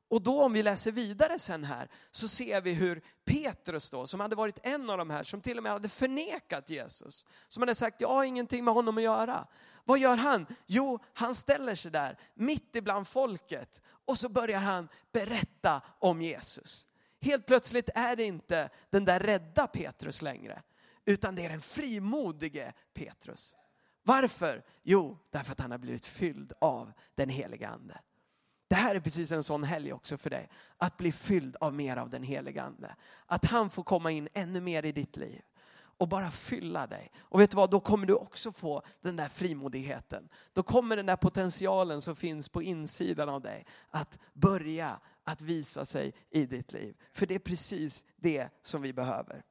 Och 0.09 0.21
då 0.21 0.41
om 0.43 0.53
vi 0.53 0.63
läser 0.63 0.91
vidare 0.91 1.39
sen 1.39 1.63
här 1.63 1.89
så 2.11 2.27
ser 2.27 2.61
vi 2.61 2.73
hur 2.73 3.01
Petrus 3.25 3.89
då, 3.89 4.05
som 4.05 4.19
hade 4.19 4.35
varit 4.35 4.59
en 4.63 4.89
av 4.89 4.97
de 4.97 5.09
här 5.09 5.23
som 5.23 5.41
till 5.41 5.57
och 5.57 5.63
med 5.63 5.71
hade 5.71 5.89
förnekat 5.89 6.69
Jesus, 6.69 7.25
som 7.47 7.61
hade 7.61 7.75
sagt 7.75 8.01
jag 8.01 8.09
har 8.09 8.23
ingenting 8.23 8.65
med 8.65 8.73
honom 8.73 8.97
att 8.97 9.03
göra. 9.03 9.47
Vad 9.83 9.99
gör 9.99 10.17
han? 10.17 10.45
Jo, 10.65 10.99
han 11.13 11.35
ställer 11.35 11.75
sig 11.75 11.91
där 11.91 12.17
mitt 12.33 12.75
ibland 12.75 13.07
folket 13.07 13.81
och 14.05 14.17
så 14.17 14.29
börjar 14.29 14.59
han 14.59 14.89
berätta 15.11 15.81
om 15.99 16.21
Jesus. 16.21 16.87
Helt 17.21 17.45
plötsligt 17.45 17.89
är 17.95 18.15
det 18.15 18.23
inte 18.23 18.69
den 18.89 19.05
där 19.05 19.19
rädda 19.19 19.67
Petrus 19.67 20.21
längre, 20.21 20.61
utan 21.05 21.35
det 21.35 21.45
är 21.45 21.49
den 21.49 21.61
frimodige 21.61 22.73
Petrus. 22.93 23.55
Varför? 24.03 24.63
Jo, 24.83 25.17
därför 25.29 25.51
att 25.51 25.59
han 25.59 25.71
har 25.71 25.77
blivit 25.77 26.05
fylld 26.05 26.53
av 26.61 26.91
den 27.15 27.29
heliga 27.29 27.69
ande. 27.69 27.99
Det 28.67 28.75
här 28.75 28.95
är 28.95 28.99
precis 28.99 29.31
en 29.31 29.43
sån 29.43 29.63
helg 29.63 29.93
också 29.93 30.17
för 30.17 30.29
dig. 30.29 30.49
Att 30.77 30.97
bli 30.97 31.11
fylld 31.11 31.55
av 31.59 31.73
mer 31.73 31.97
av 31.97 32.09
den 32.09 32.23
heliga 32.23 32.63
ande. 32.63 32.95
Att 33.25 33.45
han 33.45 33.69
får 33.69 33.83
komma 33.83 34.11
in 34.11 34.29
ännu 34.33 34.61
mer 34.61 34.85
i 34.85 34.91
ditt 34.91 35.17
liv 35.17 35.41
och 35.97 36.07
bara 36.07 36.31
fylla 36.31 36.87
dig. 36.87 37.11
Och 37.17 37.39
vet 37.39 37.51
du 37.51 37.57
vad, 37.57 37.69
då 37.69 37.79
kommer 37.79 38.05
du 38.07 38.13
också 38.13 38.51
få 38.51 38.81
den 39.01 39.15
där 39.15 39.29
frimodigheten. 39.29 40.29
Då 40.53 40.63
kommer 40.63 40.95
den 40.95 41.05
där 41.05 41.15
potentialen 41.15 42.01
som 42.01 42.15
finns 42.15 42.49
på 42.49 42.61
insidan 42.61 43.29
av 43.29 43.41
dig 43.41 43.65
att 43.89 44.19
börja 44.33 44.99
att 45.27 45.41
visa 45.41 45.85
sig 45.85 46.13
i 46.29 46.45
ditt 46.45 46.73
liv. 46.73 46.95
För 47.11 47.25
det 47.25 47.35
är 47.35 47.39
precis 47.39 48.05
det 48.15 48.49
som 48.61 48.81
vi 48.81 48.93
behöver. 48.93 49.43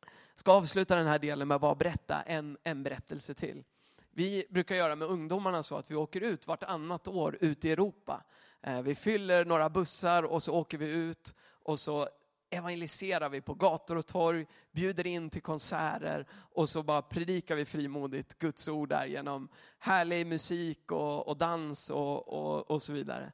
Jag 0.00 0.40
ska 0.40 0.52
avsluta 0.52 0.96
den 0.96 1.06
här 1.06 1.18
delen 1.18 1.48
med 1.48 1.54
att 1.54 1.60
bara 1.60 1.74
berätta 1.74 2.22
en, 2.22 2.58
en 2.64 2.82
berättelse 2.82 3.34
till. 3.34 3.64
Vi 4.10 4.46
brukar 4.50 4.74
göra 4.74 4.96
med 4.96 5.08
ungdomarna 5.08 5.62
så 5.62 5.76
att 5.76 5.90
vi 5.90 5.94
åker 5.94 6.20
ut 6.20 6.46
vartannat 6.46 7.08
år 7.08 7.38
ut 7.40 7.64
i 7.64 7.72
Europa. 7.72 8.24
Eh, 8.62 8.82
vi 8.82 8.94
fyller 8.94 9.44
några 9.44 9.70
bussar 9.70 10.22
och 10.22 10.42
så 10.42 10.54
åker 10.54 10.78
vi 10.78 10.86
ut 10.86 11.34
och 11.62 11.78
så 11.78 12.08
evangeliserar 12.50 13.28
vi 13.28 13.40
på 13.40 13.54
gator 13.54 13.96
och 13.96 14.06
torg, 14.06 14.46
bjuder 14.72 15.06
in 15.06 15.30
till 15.30 15.42
konserter 15.42 16.26
och 16.32 16.68
så 16.68 16.82
bara 16.82 17.02
predikar 17.02 17.54
vi 17.54 17.64
frimodigt 17.64 18.38
Guds 18.38 18.68
ord 18.68 18.88
där 18.88 19.06
genom 19.06 19.48
härlig 19.78 20.26
musik 20.26 20.92
och, 20.92 21.28
och 21.28 21.36
dans 21.36 21.90
och, 21.90 22.28
och, 22.28 22.70
och, 22.70 22.82
så 22.82 22.92
vidare. 22.92 23.32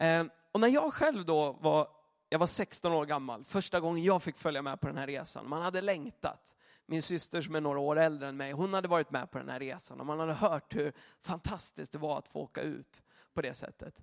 Ehm, 0.00 0.30
och 0.52 0.60
när 0.60 0.68
jag 0.68 0.92
själv 0.92 1.24
då 1.24 1.52
var, 1.52 1.88
jag 2.28 2.38
var 2.38 2.46
16 2.46 2.92
år 2.92 3.06
gammal, 3.06 3.44
första 3.44 3.80
gången 3.80 4.04
jag 4.04 4.22
fick 4.22 4.36
följa 4.36 4.62
med 4.62 4.80
på 4.80 4.86
den 4.86 4.96
här 4.96 5.06
resan, 5.06 5.48
man 5.48 5.62
hade 5.62 5.80
längtat. 5.80 6.56
Min 6.86 7.02
syster 7.02 7.42
som 7.42 7.54
är 7.54 7.60
några 7.60 7.80
år 7.80 7.98
äldre 7.98 8.28
än 8.28 8.36
mig, 8.36 8.52
hon 8.52 8.74
hade 8.74 8.88
varit 8.88 9.10
med 9.10 9.30
på 9.30 9.38
den 9.38 9.48
här 9.48 9.60
resan 9.60 10.00
och 10.00 10.06
man 10.06 10.20
hade 10.20 10.32
hört 10.32 10.76
hur 10.76 10.92
fantastiskt 11.22 11.92
det 11.92 11.98
var 11.98 12.18
att 12.18 12.28
få 12.28 12.40
åka 12.40 12.60
ut 12.60 13.02
på 13.34 13.42
det 13.42 13.54
sättet. 13.54 14.02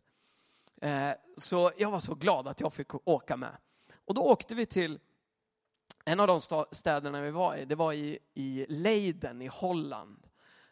Ehm, 0.81 1.15
så 1.37 1.71
jag 1.77 1.91
var 1.91 1.99
så 1.99 2.15
glad 2.15 2.47
att 2.47 2.59
jag 2.59 2.73
fick 2.73 3.07
åka 3.07 3.37
med. 3.37 3.57
Och 4.05 4.13
då 4.13 4.21
åkte 4.21 4.55
vi 4.55 4.65
till 4.65 4.99
en 6.05 6.19
av 6.19 6.27
de 6.27 6.65
städerna 6.71 7.21
vi 7.21 7.31
var 7.31 7.55
i, 7.55 7.65
det 7.65 7.75
var 7.75 7.93
i, 7.93 8.19
i 8.33 8.65
Leiden 8.69 9.41
i 9.41 9.47
Holland. 9.47 10.27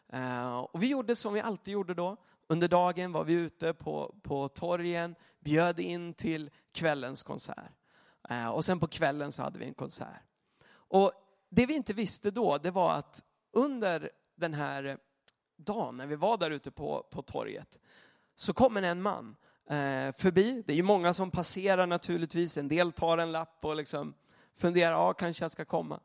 Ehm, 0.08 0.54
och 0.54 0.82
vi 0.82 0.90
gjorde 0.90 1.16
som 1.16 1.32
vi 1.32 1.40
alltid 1.40 1.72
gjorde 1.74 1.94
då. 1.94 2.16
Under 2.50 2.68
dagen 2.68 3.12
var 3.12 3.24
vi 3.24 3.32
ute 3.32 3.74
på, 3.74 4.14
på 4.22 4.48
torgen, 4.48 5.14
bjöd 5.40 5.78
in 5.78 6.14
till 6.14 6.50
kvällens 6.72 7.22
konsert. 7.22 7.72
Eh, 8.28 8.48
och 8.48 8.64
sen 8.64 8.80
på 8.80 8.88
kvällen 8.88 9.32
så 9.32 9.42
hade 9.42 9.58
vi 9.58 9.64
en 9.64 9.74
konsert. 9.74 10.22
Och 10.72 11.12
det 11.48 11.66
vi 11.66 11.74
inte 11.74 11.92
visste 11.92 12.30
då, 12.30 12.58
det 12.58 12.70
var 12.70 12.94
att 12.94 13.24
under 13.52 14.10
den 14.34 14.54
här 14.54 14.98
dagen, 15.56 15.96
när 15.96 16.06
vi 16.06 16.16
var 16.16 16.36
där 16.36 16.50
ute 16.50 16.70
på, 16.70 17.06
på 17.10 17.22
torget, 17.22 17.78
så 18.36 18.52
kommer 18.52 18.82
en 18.82 19.02
man 19.02 19.36
eh, 19.70 20.12
förbi. 20.12 20.62
Det 20.66 20.72
är 20.72 20.76
ju 20.76 20.82
många 20.82 21.12
som 21.12 21.30
passerar 21.30 21.86
naturligtvis. 21.86 22.56
En 22.56 22.68
del 22.68 22.92
tar 22.92 23.18
en 23.18 23.32
lapp 23.32 23.64
och 23.64 23.76
liksom 23.76 24.14
funderar, 24.54 24.92
ja 24.92 25.12
kanske 25.12 25.44
jag 25.44 25.50
ska 25.50 25.64
komma. 25.64 26.00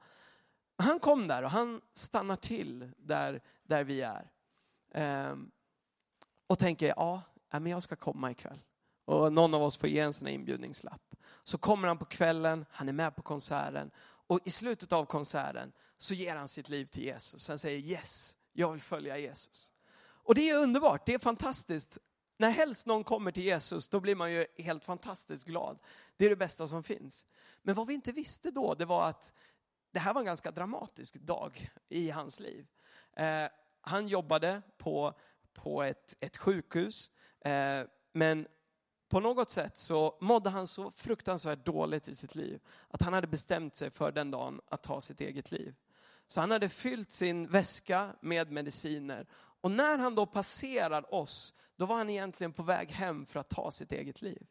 Han 0.77 0.99
kom 0.99 1.27
där 1.27 1.43
och 1.43 1.51
han 1.51 1.81
stannar 1.93 2.35
till 2.35 2.91
där, 2.97 3.41
där 3.63 3.83
vi 3.83 4.01
är. 4.01 4.31
Eh, 4.91 5.35
och 6.47 6.59
tänker, 6.59 6.87
ja, 6.87 7.21
men 7.51 7.67
jag 7.67 7.83
ska 7.83 7.95
komma 7.95 8.31
ikväll. 8.31 8.59
Och 9.05 9.33
någon 9.33 9.53
av 9.53 9.63
oss 9.63 9.77
får 9.77 9.89
ge 9.89 9.99
en 9.99 10.13
sån 10.13 10.27
här 10.27 10.33
inbjudningslapp. 10.33 11.15
Så 11.43 11.57
kommer 11.57 11.87
han 11.87 11.97
på 11.97 12.05
kvällen, 12.05 12.65
han 12.69 12.89
är 12.89 12.93
med 12.93 13.15
på 13.15 13.21
konserten 13.21 13.91
och 14.27 14.39
i 14.43 14.51
slutet 14.51 14.93
av 14.93 15.05
konserten 15.05 15.71
så 15.97 16.13
ger 16.13 16.35
han 16.35 16.47
sitt 16.47 16.69
liv 16.69 16.85
till 16.85 17.03
Jesus. 17.03 17.47
Han 17.47 17.57
säger 17.57 17.79
yes, 17.79 18.37
jag 18.53 18.71
vill 18.71 18.81
följa 18.81 19.17
Jesus. 19.17 19.71
Och 19.97 20.35
det 20.35 20.49
är 20.49 20.57
underbart, 20.57 21.05
det 21.05 21.13
är 21.13 21.19
fantastiskt. 21.19 21.97
När 22.37 22.49
helst 22.49 22.85
någon 22.85 23.03
kommer 23.03 23.31
till 23.31 23.43
Jesus, 23.43 23.89
då 23.89 23.99
blir 23.99 24.15
man 24.15 24.31
ju 24.31 24.45
helt 24.57 24.85
fantastiskt 24.85 25.45
glad. 25.45 25.79
Det 26.17 26.25
är 26.25 26.29
det 26.29 26.35
bästa 26.35 26.67
som 26.67 26.83
finns. 26.83 27.25
Men 27.61 27.75
vad 27.75 27.87
vi 27.87 27.93
inte 27.93 28.11
visste 28.11 28.51
då, 28.51 28.73
det 28.73 28.85
var 28.85 29.09
att 29.09 29.33
det 29.91 29.99
här 29.99 30.13
var 30.13 30.21
en 30.21 30.25
ganska 30.25 30.51
dramatisk 30.51 31.15
dag 31.15 31.71
i 31.89 32.09
hans 32.09 32.39
liv. 32.39 32.67
Eh, 33.13 33.47
han 33.81 34.07
jobbade 34.07 34.61
på, 34.77 35.13
på 35.55 35.83
ett, 35.83 36.15
ett 36.19 36.37
sjukhus, 36.37 37.11
eh, 37.45 37.81
men 38.13 38.47
på 39.09 39.19
något 39.19 39.51
sätt 39.51 39.77
så 39.77 40.17
mådde 40.21 40.49
han 40.49 40.67
så 40.67 40.91
fruktansvärt 40.91 41.65
dåligt 41.65 42.07
i 42.07 42.15
sitt 42.15 42.35
liv 42.35 42.59
att 42.87 43.01
han 43.01 43.13
hade 43.13 43.27
bestämt 43.27 43.75
sig 43.75 43.89
för 43.89 44.11
den 44.11 44.31
dagen 44.31 44.61
att 44.69 44.83
ta 44.83 45.01
sitt 45.01 45.21
eget 45.21 45.51
liv. 45.51 45.75
Så 46.27 46.39
han 46.39 46.51
hade 46.51 46.69
fyllt 46.69 47.11
sin 47.11 47.47
väska 47.47 48.15
med 48.21 48.51
mediciner 48.51 49.27
och 49.33 49.71
när 49.71 49.97
han 49.97 50.15
då 50.15 50.25
passerar 50.25 51.13
oss, 51.13 51.53
då 51.75 51.85
var 51.85 51.95
han 51.95 52.09
egentligen 52.09 52.53
på 52.53 52.63
väg 52.63 52.91
hem 52.91 53.25
för 53.25 53.39
att 53.39 53.49
ta 53.49 53.71
sitt 53.71 53.91
eget 53.91 54.21
liv. 54.21 54.47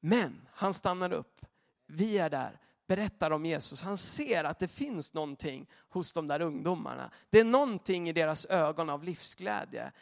Men 0.00 0.48
han 0.52 0.74
stannar 0.74 1.12
upp. 1.12 1.46
Vi 1.86 2.18
är 2.18 2.30
där, 2.30 2.60
berättar 2.86 3.30
om 3.30 3.46
Jesus. 3.46 3.82
Han 3.82 3.98
ser 3.98 4.44
att 4.44 4.58
det 4.58 4.68
finns 4.68 5.14
någonting 5.14 5.70
hos 5.88 6.12
de 6.12 6.26
där 6.26 6.40
ungdomarna. 6.40 7.10
Det 7.30 7.40
är 7.40 7.44
någonting 7.44 8.08
i 8.08 8.12
deras 8.12 8.46
ögon 8.46 8.90
av 8.90 9.04
livsglädje. 9.04 9.92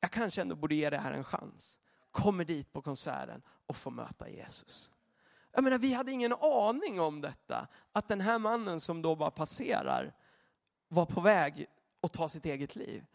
Jag 0.00 0.10
kanske 0.10 0.40
ändå 0.40 0.56
borde 0.56 0.74
ge 0.74 0.90
det 0.90 0.98
här 0.98 1.12
en 1.12 1.24
chans 1.24 1.78
kommer 2.10 2.44
dit 2.44 2.72
på 2.72 2.82
konserten 2.82 3.42
och 3.66 3.76
får 3.76 3.90
möta 3.90 4.28
Jesus. 4.28 4.92
Jag 5.52 5.64
menar, 5.64 5.78
vi 5.78 5.92
hade 5.92 6.12
ingen 6.12 6.32
aning 6.32 7.00
om 7.00 7.20
detta, 7.20 7.68
att 7.92 8.08
den 8.08 8.20
här 8.20 8.38
mannen 8.38 8.80
som 8.80 9.02
då 9.02 9.16
bara 9.16 9.30
passerar 9.30 10.14
var 10.88 11.06
på 11.06 11.20
väg 11.20 11.66
att 12.00 12.12
ta 12.12 12.28
sitt 12.28 12.46
eget 12.46 12.76
liv. 12.76 13.06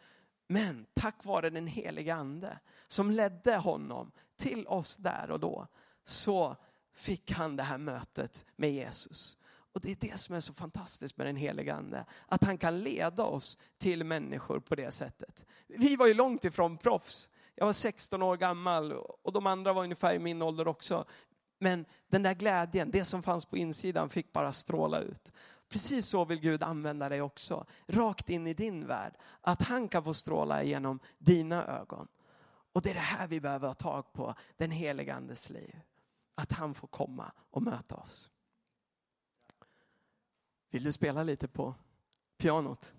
Men 0.48 0.86
tack 0.94 1.26
vare 1.26 1.50
den 1.50 1.68
heliga 1.68 2.16
ande 2.16 2.60
som 2.88 3.12
ledde 3.12 3.58
honom 3.58 4.12
till 4.36 4.68
oss 4.68 4.98
där 4.98 5.32
och 5.32 5.40
då, 5.40 5.68
så 6.04 6.56
fick 6.94 7.32
han 7.32 7.56
det 7.56 7.64
här 7.64 7.78
mötet 7.78 8.46
med 8.56 8.72
Jesus. 8.72 9.38
Och 9.76 9.82
det 9.82 9.92
är 9.92 10.12
det 10.12 10.18
som 10.18 10.36
är 10.36 10.40
så 10.40 10.54
fantastiskt 10.54 11.18
med 11.18 11.28
den 11.28 11.36
helige 11.36 11.76
ande, 11.76 12.06
att 12.28 12.44
han 12.44 12.58
kan 12.58 12.80
leda 12.80 13.24
oss 13.24 13.58
till 13.78 14.04
människor 14.04 14.60
på 14.60 14.76
det 14.76 14.92
sättet. 14.92 15.46
Vi 15.68 15.96
var 15.96 16.08
ju 16.08 16.14
långt 16.14 16.46
ifrån 16.46 16.78
proffs 16.78 17.30
jag 17.56 17.66
var 17.66 17.74
16 17.74 18.22
år 18.22 18.38
gammal 18.38 18.92
och 19.22 19.34
de 19.34 19.48
andra 19.48 19.74
var 19.74 19.84
ungefär 19.84 20.14
i 20.14 20.20
min 20.20 20.42
ålder 20.42 20.68
också. 20.68 21.06
Men 21.60 21.86
den 22.08 22.24
där 22.24 22.34
glädjen, 22.34 22.92
det 22.92 23.06
som 23.06 23.24
fanns 23.24 23.46
på 23.46 23.58
insidan 23.58 24.10
fick 24.10 24.32
bara 24.32 24.52
stråla 24.52 25.00
ut. 25.00 25.32
Precis 25.70 26.08
så 26.08 26.26
vill 26.26 26.40
Gud 26.40 26.64
använda 26.64 27.10
dig 27.10 27.22
också, 27.22 27.66
rakt 27.88 28.30
in 28.30 28.48
i 28.48 28.54
din 28.54 28.88
värld. 28.88 29.14
Att 29.42 29.62
han 29.62 29.88
kan 29.88 30.04
få 30.04 30.14
stråla 30.14 30.64
genom 30.64 31.00
dina 31.18 31.66
ögon. 31.66 32.08
Och 32.74 32.82
det 32.82 32.90
är 32.90 32.94
det 32.94 33.00
här 33.00 33.28
vi 33.28 33.42
behöver 33.42 33.68
ha 33.68 33.76
tag 33.76 34.14
på, 34.14 34.36
den 34.58 34.72
helige 34.72 35.16
Andes 35.16 35.50
liv. 35.50 35.80
att 36.36 36.52
han 36.52 36.74
får 36.74 36.88
komma 36.88 37.32
och 37.52 37.62
möta 37.62 37.96
oss. 37.96 38.30
Vill 40.76 40.84
du 40.84 40.92
spela 40.92 41.24
lite 41.24 41.48
på 41.48 41.76
pianot? 42.38 42.94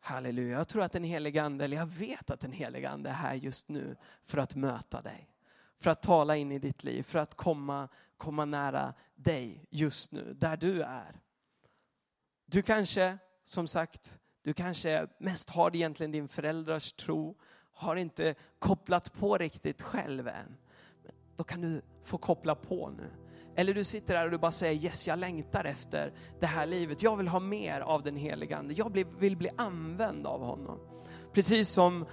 Halleluja. 0.00 0.58
Jag 0.58 0.68
tror 0.68 0.82
att 0.82 0.92
den 0.92 1.04
helige 1.04 1.42
ande, 1.42 1.64
eller 1.64 1.76
jag 1.76 1.86
vet 1.86 2.30
att 2.30 2.40
den 2.40 2.52
helige 2.52 2.90
ande 2.90 3.10
är 3.10 3.14
här 3.14 3.34
just 3.34 3.68
nu 3.68 3.96
för 4.24 4.38
att 4.38 4.54
möta 4.54 5.02
dig. 5.02 5.30
För 5.78 5.90
att 5.90 6.02
tala 6.02 6.36
in 6.36 6.52
i 6.52 6.58
ditt 6.58 6.84
liv, 6.84 7.02
för 7.02 7.18
att 7.18 7.34
komma, 7.34 7.88
komma 8.16 8.44
nära 8.44 8.94
dig 9.14 9.66
just 9.70 10.12
nu, 10.12 10.34
där 10.34 10.56
du 10.56 10.82
är. 10.82 11.20
Du 12.46 12.62
kanske, 12.62 13.18
som 13.44 13.66
sagt, 13.66 14.18
du 14.42 14.52
kanske 14.52 15.06
mest 15.18 15.50
har 15.50 15.76
egentligen 15.76 16.12
din 16.12 16.28
föräldrars 16.28 16.92
tro, 16.92 17.38
har 17.72 17.96
inte 17.96 18.34
kopplat 18.58 19.12
på 19.12 19.38
riktigt 19.38 19.82
själv 19.82 20.28
än. 20.28 20.56
Då 21.36 21.44
kan 21.44 21.60
du 21.60 21.82
få 22.02 22.18
koppla 22.18 22.54
på 22.54 22.90
nu. 22.90 23.10
Eller 23.56 23.74
du 23.74 23.84
sitter 23.84 24.14
där 24.14 24.24
och 24.24 24.30
du 24.30 24.38
bara 24.38 24.50
säger 24.50 24.84
yes, 24.84 25.06
jag 25.06 25.18
längtar 25.18 25.64
efter 25.64 26.12
det 26.40 26.46
här 26.46 26.66
livet. 26.66 27.02
Jag 27.02 27.16
vill 27.16 27.28
ha 27.28 27.40
mer 27.40 27.80
av 27.80 28.02
den 28.02 28.16
helige 28.16 28.56
Ande. 28.56 28.74
Jag 28.74 29.06
vill 29.18 29.36
bli 29.36 29.50
använd 29.56 30.26
av 30.26 30.40
honom. 30.40 30.78
Precis 31.32 31.68
som 31.68 32.06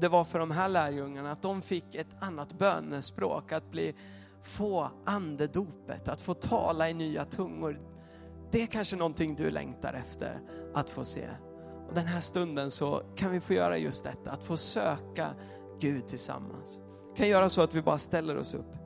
det 0.00 0.08
var 0.08 0.24
för 0.24 0.38
de 0.38 0.50
här 0.50 0.68
lärjungarna, 0.68 1.32
att 1.32 1.42
de 1.42 1.62
fick 1.62 1.94
ett 1.94 2.22
annat 2.22 2.58
bönespråk, 2.58 3.52
att 3.52 3.70
bli, 3.70 3.94
få 4.42 4.90
andedopet, 5.04 6.08
att 6.08 6.20
få 6.20 6.34
tala 6.34 6.90
i 6.90 6.94
nya 6.94 7.24
tungor. 7.24 7.80
Det 8.50 8.62
är 8.62 8.66
kanske 8.66 8.96
någonting 8.96 9.34
du 9.34 9.50
längtar 9.50 9.94
efter 9.94 10.40
att 10.74 10.90
få 10.90 11.04
se. 11.04 11.28
Och 11.88 11.94
den 11.94 12.06
här 12.06 12.20
stunden 12.20 12.70
så 12.70 13.02
kan 13.16 13.30
vi 13.30 13.40
få 13.40 13.52
göra 13.52 13.78
just 13.78 14.04
detta, 14.04 14.30
att 14.30 14.44
få 14.44 14.56
söka 14.56 15.34
Gud 15.80 16.06
tillsammans. 16.06 16.80
Vi 17.10 17.16
kan 17.16 17.28
göra 17.28 17.48
så 17.48 17.62
att 17.62 17.74
vi 17.74 17.82
bara 17.82 17.98
ställer 17.98 18.36
oss 18.36 18.54
upp. 18.54 18.81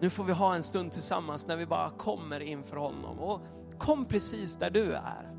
Nu 0.00 0.10
får 0.10 0.24
vi 0.24 0.32
ha 0.32 0.54
en 0.54 0.62
stund 0.62 0.92
tillsammans 0.92 1.46
när 1.46 1.56
vi 1.56 1.66
bara 1.66 1.90
kommer 1.90 2.40
inför 2.40 2.76
honom. 2.76 3.18
Och 3.18 3.40
kom 3.78 4.04
precis 4.04 4.56
där 4.56 4.70
du 4.70 4.92
är. 4.92 5.32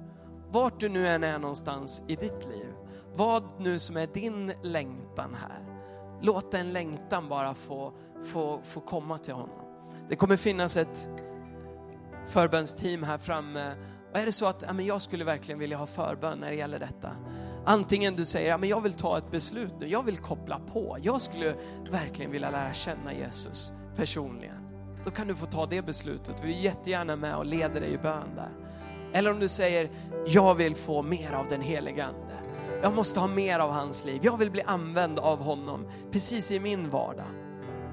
Vart 0.51 0.79
du 0.79 0.89
nu 0.89 1.07
än 1.07 1.23
är 1.23 1.39
någonstans 1.39 2.03
i 2.07 2.15
ditt 2.15 2.45
liv. 2.45 2.73
Vad 3.13 3.43
nu 3.59 3.79
som 3.79 3.97
är 3.97 4.07
din 4.07 4.53
längtan 4.63 5.35
här. 5.41 5.65
Låt 6.21 6.51
den 6.51 6.73
längtan 6.73 7.29
bara 7.29 7.53
få, 7.53 7.93
få, 8.23 8.61
få 8.63 8.79
komma 8.79 9.17
till 9.17 9.33
honom. 9.33 9.65
Det 10.09 10.15
kommer 10.15 10.35
finnas 10.35 10.77
ett 10.77 11.09
förbönsteam 12.27 13.03
här 13.03 13.17
framme. 13.17 13.75
Och 14.11 14.17
är 14.17 14.25
det 14.25 14.31
så 14.31 14.45
att 14.45 14.63
ja, 14.67 14.81
jag 14.81 15.01
skulle 15.01 15.23
verkligen 15.23 15.59
vilja 15.59 15.77
ha 15.77 15.85
förbön 15.85 16.39
när 16.39 16.49
det 16.49 16.55
gäller 16.55 16.79
detta. 16.79 17.11
Antingen 17.65 18.15
du 18.15 18.25
säger, 18.25 18.49
ja, 18.49 18.65
jag 18.65 18.81
vill 18.81 18.93
ta 18.93 19.17
ett 19.17 19.31
beslut 19.31 19.73
nu, 19.79 19.87
jag 19.87 20.03
vill 20.03 20.17
koppla 20.17 20.59
på. 20.59 20.97
Jag 21.01 21.21
skulle 21.21 21.55
verkligen 21.91 22.31
vilja 22.31 22.49
lära 22.49 22.73
känna 22.73 23.13
Jesus 23.13 23.73
personligen. 23.99 24.55
Då 25.05 25.11
kan 25.11 25.27
du 25.27 25.35
få 25.35 25.45
ta 25.45 25.65
det 25.65 25.81
beslutet. 25.81 26.43
Vi 26.43 26.53
är 26.53 26.61
jättegärna 26.61 27.15
med 27.15 27.35
och 27.35 27.45
leder 27.45 27.81
dig 27.81 27.93
i 27.93 27.97
bön 27.97 28.35
där. 28.35 28.49
Eller 29.13 29.31
om 29.31 29.39
du 29.39 29.47
säger, 29.47 29.89
jag 30.27 30.55
vill 30.55 30.75
få 30.75 31.01
mer 31.01 31.31
av 31.31 31.47
den 31.47 31.61
heliga 31.61 32.05
Ande. 32.05 32.35
Jag 32.81 32.93
måste 32.93 33.19
ha 33.19 33.27
mer 33.27 33.59
av 33.59 33.71
hans 33.71 34.05
liv. 34.05 34.19
Jag 34.23 34.37
vill 34.37 34.51
bli 34.51 34.61
använd 34.61 35.19
av 35.19 35.43
honom 35.43 35.91
precis 36.11 36.51
i 36.51 36.59
min 36.59 36.89
vardag. 36.89 37.25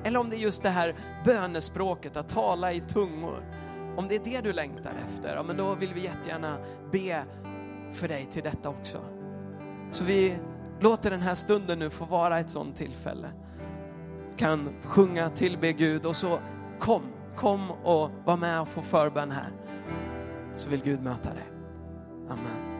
Eller 0.04 0.18
om 0.18 0.30
det 0.30 0.36
är 0.36 0.38
just 0.38 0.62
det 0.62 0.68
här 0.68 0.94
bönespråket, 1.24 2.16
att 2.16 2.28
tala 2.28 2.72
i 2.72 2.80
tungor. 2.80 3.44
Om 3.96 4.08
det 4.08 4.14
är 4.16 4.24
det 4.24 4.40
du 4.40 4.52
längtar 4.52 4.92
efter, 5.06 5.36
ja, 5.36 5.42
men 5.42 5.56
då 5.56 5.74
vill 5.74 5.94
vi 5.94 6.00
jättegärna 6.00 6.58
be 6.92 7.24
för 7.92 8.08
dig 8.08 8.26
till 8.30 8.42
detta 8.42 8.68
också. 8.68 9.00
Så 9.90 10.04
vi 10.04 10.38
låter 10.80 11.10
den 11.10 11.20
här 11.20 11.34
stunden 11.34 11.78
nu 11.78 11.90
få 11.90 12.04
vara 12.04 12.40
ett 12.40 12.50
sådant 12.50 12.76
tillfälle. 12.76 13.28
Kan 14.36 14.68
sjunga, 14.84 15.30
tillbe 15.30 15.72
Gud 15.72 16.06
och 16.06 16.16
så 16.16 16.38
kom, 16.78 17.02
kom 17.36 17.70
och 17.70 18.10
var 18.24 18.36
med 18.36 18.60
och 18.60 18.68
få 18.68 18.82
förbön 18.82 19.30
här. 19.30 19.52
Så 20.54 20.70
vill 20.70 20.82
Gud 20.82 21.02
möta 21.02 21.28
dig. 21.28 21.46
Amen. 22.28 22.75